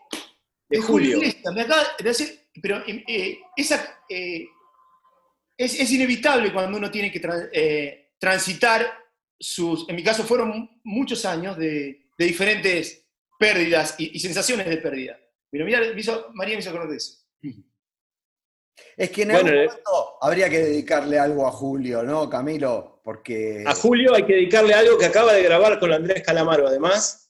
[0.69, 1.19] de, Julio.
[1.53, 4.47] me acaba de decir, pero eh, esa, eh,
[5.55, 7.21] es, inevitable cuando uno tiene que
[7.53, 8.91] eh, transitar
[9.39, 13.05] sus, en mi caso fueron muchos años de, diferentes
[13.38, 15.19] pérdidas y, sensaciones de pérdida.
[15.51, 15.80] Pero mira,
[16.34, 17.19] María me hizo acordar de eso.
[18.99, 22.99] Es que en algún momento habría que dedicarle algo a Julio, ¿no, Camilo?
[23.01, 23.63] Porque...
[23.65, 27.30] A Julio hay que dedicarle algo que acaba de grabar con Andrés Calamaro, además.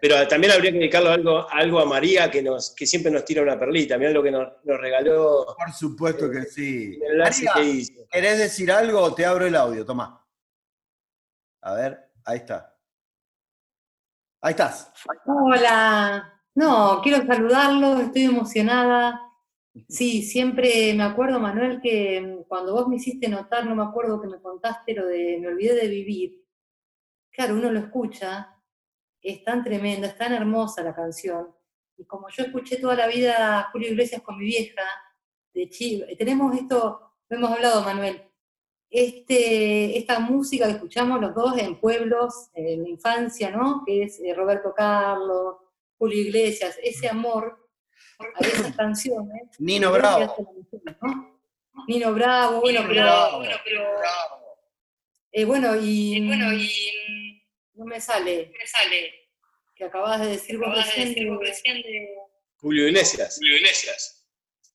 [0.00, 3.42] Pero también habría que dedicarle algo, algo a María, que, nos, que siempre nos tira
[3.42, 3.98] una perlita.
[3.98, 5.54] Mira lo que nos, regaló.
[5.56, 6.98] Por supuesto que sí.
[7.18, 7.52] María,
[8.10, 9.14] ¿querés decir algo?
[9.14, 10.26] Te abro el audio, toma.
[11.62, 12.74] A ver, ahí está.
[14.40, 14.90] Ahí estás.
[15.26, 16.42] Hola.
[16.54, 19.29] No, quiero saludarlo, estoy emocionada
[19.88, 24.20] Sí, siempre me acuerdo, Manuel, que mm, cuando vos me hiciste notar, no me acuerdo
[24.20, 26.44] que me contaste lo de Me olvidé de vivir.
[27.30, 28.56] Claro, uno lo escucha,
[29.22, 31.54] es tan tremenda, es tan hermosa la canción.
[31.96, 34.82] Y como yo escuché toda la vida a Julio Iglesias con mi vieja,
[35.52, 38.22] de Chile, tenemos esto, lo hemos hablado, Manuel,
[38.88, 43.82] este, esta música que escuchamos los dos en pueblos, en la infancia, ¿no?
[43.86, 45.56] Que es eh, Roberto Carlos,
[45.98, 47.69] Julio Iglesias, ese amor
[48.20, 49.42] a esas canciones.
[49.58, 50.36] Nino Bravo.
[51.86, 53.38] Nino Bravo, bueno, pero.
[53.38, 53.82] Bueno, pero
[55.32, 57.42] eh, bueno, y, bueno, y.
[57.74, 58.52] No me sale.
[58.58, 59.14] me sale.
[59.74, 62.08] Que acabas de decir vos recién de,
[62.56, 63.36] Julio Iglesias.
[63.38, 64.28] Julio Iglesias.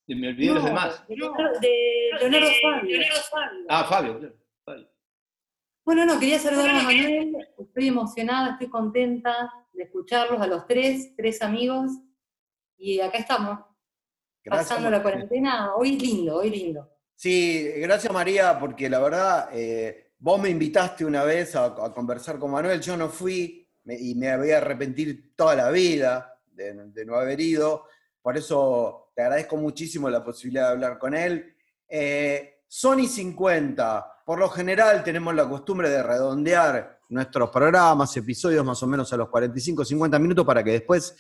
[0.08, 1.08] Y me olvidé los demás.
[1.08, 3.00] De, de Leonardo Fabio.
[3.70, 4.46] Ah, Fabio, claro.
[5.86, 7.48] Bueno, no, quería saludar a Manuel.
[7.60, 11.92] Estoy emocionada, estoy contenta de escucharlos a los tres, tres amigos.
[12.78, 13.60] Y acá estamos,
[14.44, 16.90] pasando la cuarentena, hoy lindo, hoy lindo.
[17.16, 22.52] Sí, gracias María, porque la verdad, eh, vos me invitaste una vez a, conversar con
[22.52, 27.40] Manuel, yo no fui y me voy a arrepentir toda la vida de, no haber
[27.40, 27.86] ido,
[28.22, 31.56] por eso te agradezco muchísimo la posibilidad de hablar con él.
[31.88, 38.82] Eh, Sony 50, por lo general tenemos la costumbre de redondear nuestros programas, episodios más
[38.82, 41.16] o menos a los 45, 50 minutos para que después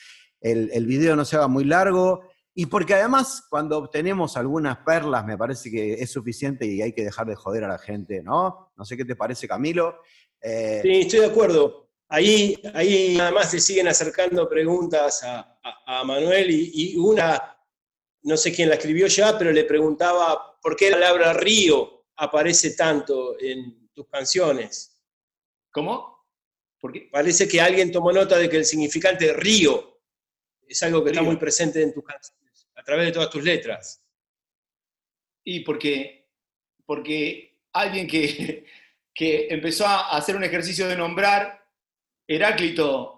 [0.52, 2.22] el, el video no se haga muy largo
[2.54, 7.04] y porque además cuando obtenemos algunas perlas me parece que es suficiente y hay que
[7.04, 8.72] dejar de joder a la gente, ¿no?
[8.78, 10.00] No sé qué te parece, Camilo.
[10.42, 11.90] Eh, sí, estoy de acuerdo.
[12.08, 17.58] Ahí, ahí además se siguen acercando preguntas a, Manuel y, una,
[18.22, 22.76] no sé quién la escribió ya, pero le preguntaba por qué la palabra río aparece
[22.76, 25.02] tanto en tus canciones.
[25.72, 26.26] ¿Cómo?
[26.80, 29.95] Porque parece que alguien tomó nota de que el significante río
[30.68, 34.02] es algo que está muy presente en tus canciones, a través de todas tus letras.
[35.44, 36.28] Y porque,
[36.86, 38.66] porque alguien que,
[39.14, 41.64] que empezó a hacer un ejercicio de nombrar,
[42.28, 43.16] Heráclito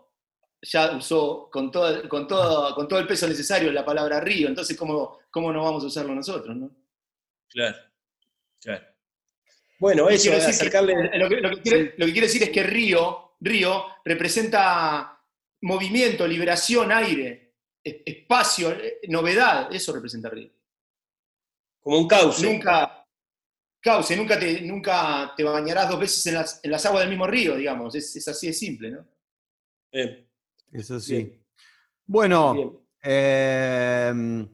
[0.61, 4.75] ya usó con todo, con todo, con todo el peso necesario la palabra río, entonces
[4.75, 6.55] ¿cómo, cómo no vamos a usarlo nosotros?
[6.55, 6.71] ¿no?
[7.47, 7.77] Claro,
[8.59, 8.85] claro.
[9.79, 13.85] Bueno, eso, lo, que, lo, que quiere, lo que quiere decir es que río, río
[14.03, 15.16] representa
[15.61, 20.51] movimiento, liberación, aire, espacio, eh, novedad, eso representa río.
[21.79, 22.45] Como un cauce.
[22.45, 23.05] Nunca,
[23.81, 26.25] cauce, nunca te, nunca te bañarás dos veces
[26.63, 29.07] en las, aguas del mismo río, digamos, es, así de simple, ¿no?
[30.71, 31.41] Eso sí.
[32.05, 34.47] Bueno, em,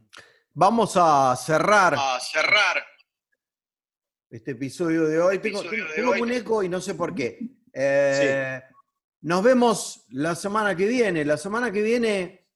[0.53, 1.95] vamos a cerrar.
[1.97, 2.85] A cerrar.
[4.29, 5.39] Este episodio de hoy.
[5.39, 5.61] tengo,
[6.19, 7.39] un eco y no sé por qué.
[7.73, 8.61] Eh,
[9.23, 11.23] nos vemos la semana que viene.
[11.23, 12.49] La semana que viene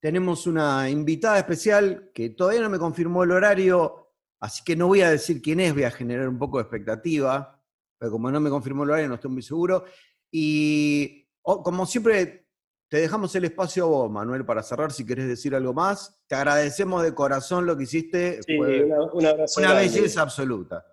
[0.00, 5.02] tenemos una invitada especial que todavía no me confirmó el horario, así que no voy
[5.02, 7.62] a decir quién es, voy a generar un poco de expectativa,
[7.96, 9.84] pero como no me confirmó el horario no estoy muy seguro.
[10.30, 12.48] Y como siempre,
[12.88, 16.20] te dejamos el espacio a vos, Manuel, para cerrar si querés decir algo más.
[16.26, 18.42] Te agradecemos de corazón lo que hiciste.
[18.42, 20.84] Sí, una, una belleza absoluta.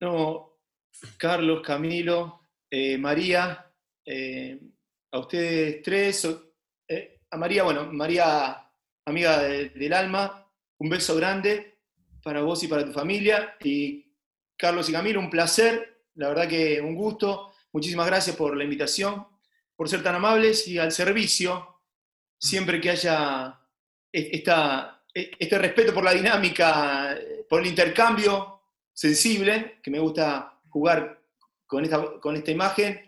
[0.00, 0.58] No,
[1.18, 2.39] Carlos, Camilo,
[2.70, 3.66] eh, María,
[4.04, 4.60] eh,
[5.10, 6.28] a ustedes tres,
[6.86, 8.70] eh, a María, bueno, María,
[9.04, 10.46] amiga del alma,
[10.78, 11.78] un beso grande
[12.22, 13.56] para vos y para tu familia.
[13.60, 14.14] Y
[14.56, 17.52] Carlos y Camilo, un placer, la verdad que un gusto.
[17.72, 19.26] Muchísimas gracias por la invitación,
[19.74, 21.80] por ser tan amables y al servicio,
[22.38, 23.60] siempre que haya
[24.12, 27.16] esta, este respeto por la dinámica,
[27.48, 28.62] por el intercambio
[28.92, 31.19] sensible, que me gusta jugar
[31.70, 33.00] con esta, con esta imagen,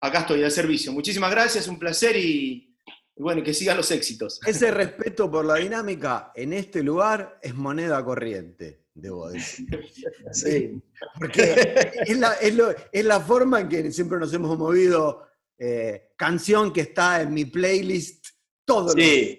[0.00, 0.92] acá estoy al servicio.
[0.92, 2.76] Muchísimas gracias, un placer y,
[3.16, 4.40] bueno, que sigan los éxitos.
[4.44, 9.68] Ese respeto por la dinámica en este lugar es moneda corriente, debo decir.
[10.32, 10.82] Sí,
[11.16, 15.28] porque es la, es la forma en que siempre nos hemos movido.
[15.56, 18.26] Eh, canción que está en mi playlist
[18.64, 19.38] todo sí.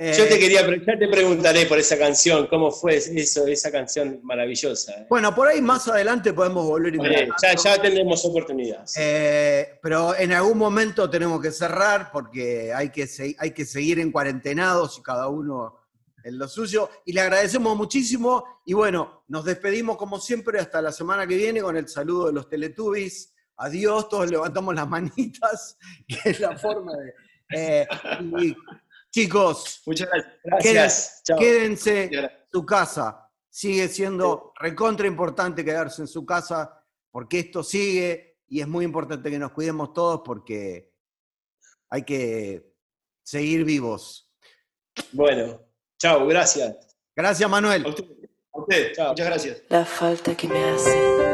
[0.00, 4.18] Yo te eh, quería, ya te preguntaré por esa canción, cómo fue eso, esa canción
[4.22, 4.92] maravillosa.
[4.94, 5.06] Eh.
[5.10, 8.94] Bueno, por ahí más adelante podemos volver a ya, tendremos oportunidades.
[8.96, 13.06] Eh, pero en algún momento tenemos que cerrar porque hay que,
[13.38, 15.76] hay que seguir en cuarentenados y cada uno
[16.24, 16.88] en lo suyo.
[17.04, 18.62] Y le agradecemos muchísimo.
[18.64, 22.32] Y bueno, nos despedimos como siempre hasta la semana que viene con el saludo de
[22.32, 23.34] los Teletubbies.
[23.58, 25.76] Adiós, todos levantamos las manitas,
[26.08, 26.92] que es la forma
[27.50, 28.56] de.
[29.12, 30.08] Chicos, muchas
[30.44, 31.22] gracias.
[31.38, 33.28] Quédense, en su casa.
[33.48, 39.30] Sigue siendo recontra importante quedarse en su casa porque esto sigue y es muy importante
[39.30, 40.92] que nos cuidemos todos porque
[41.88, 42.72] hay que
[43.24, 44.32] seguir vivos.
[45.12, 45.60] Bueno,
[45.98, 46.76] chao, gracias.
[47.16, 47.84] Gracias, Manuel.
[47.84, 49.62] A usted, Muchas gracias.
[49.68, 51.29] La falta que me hace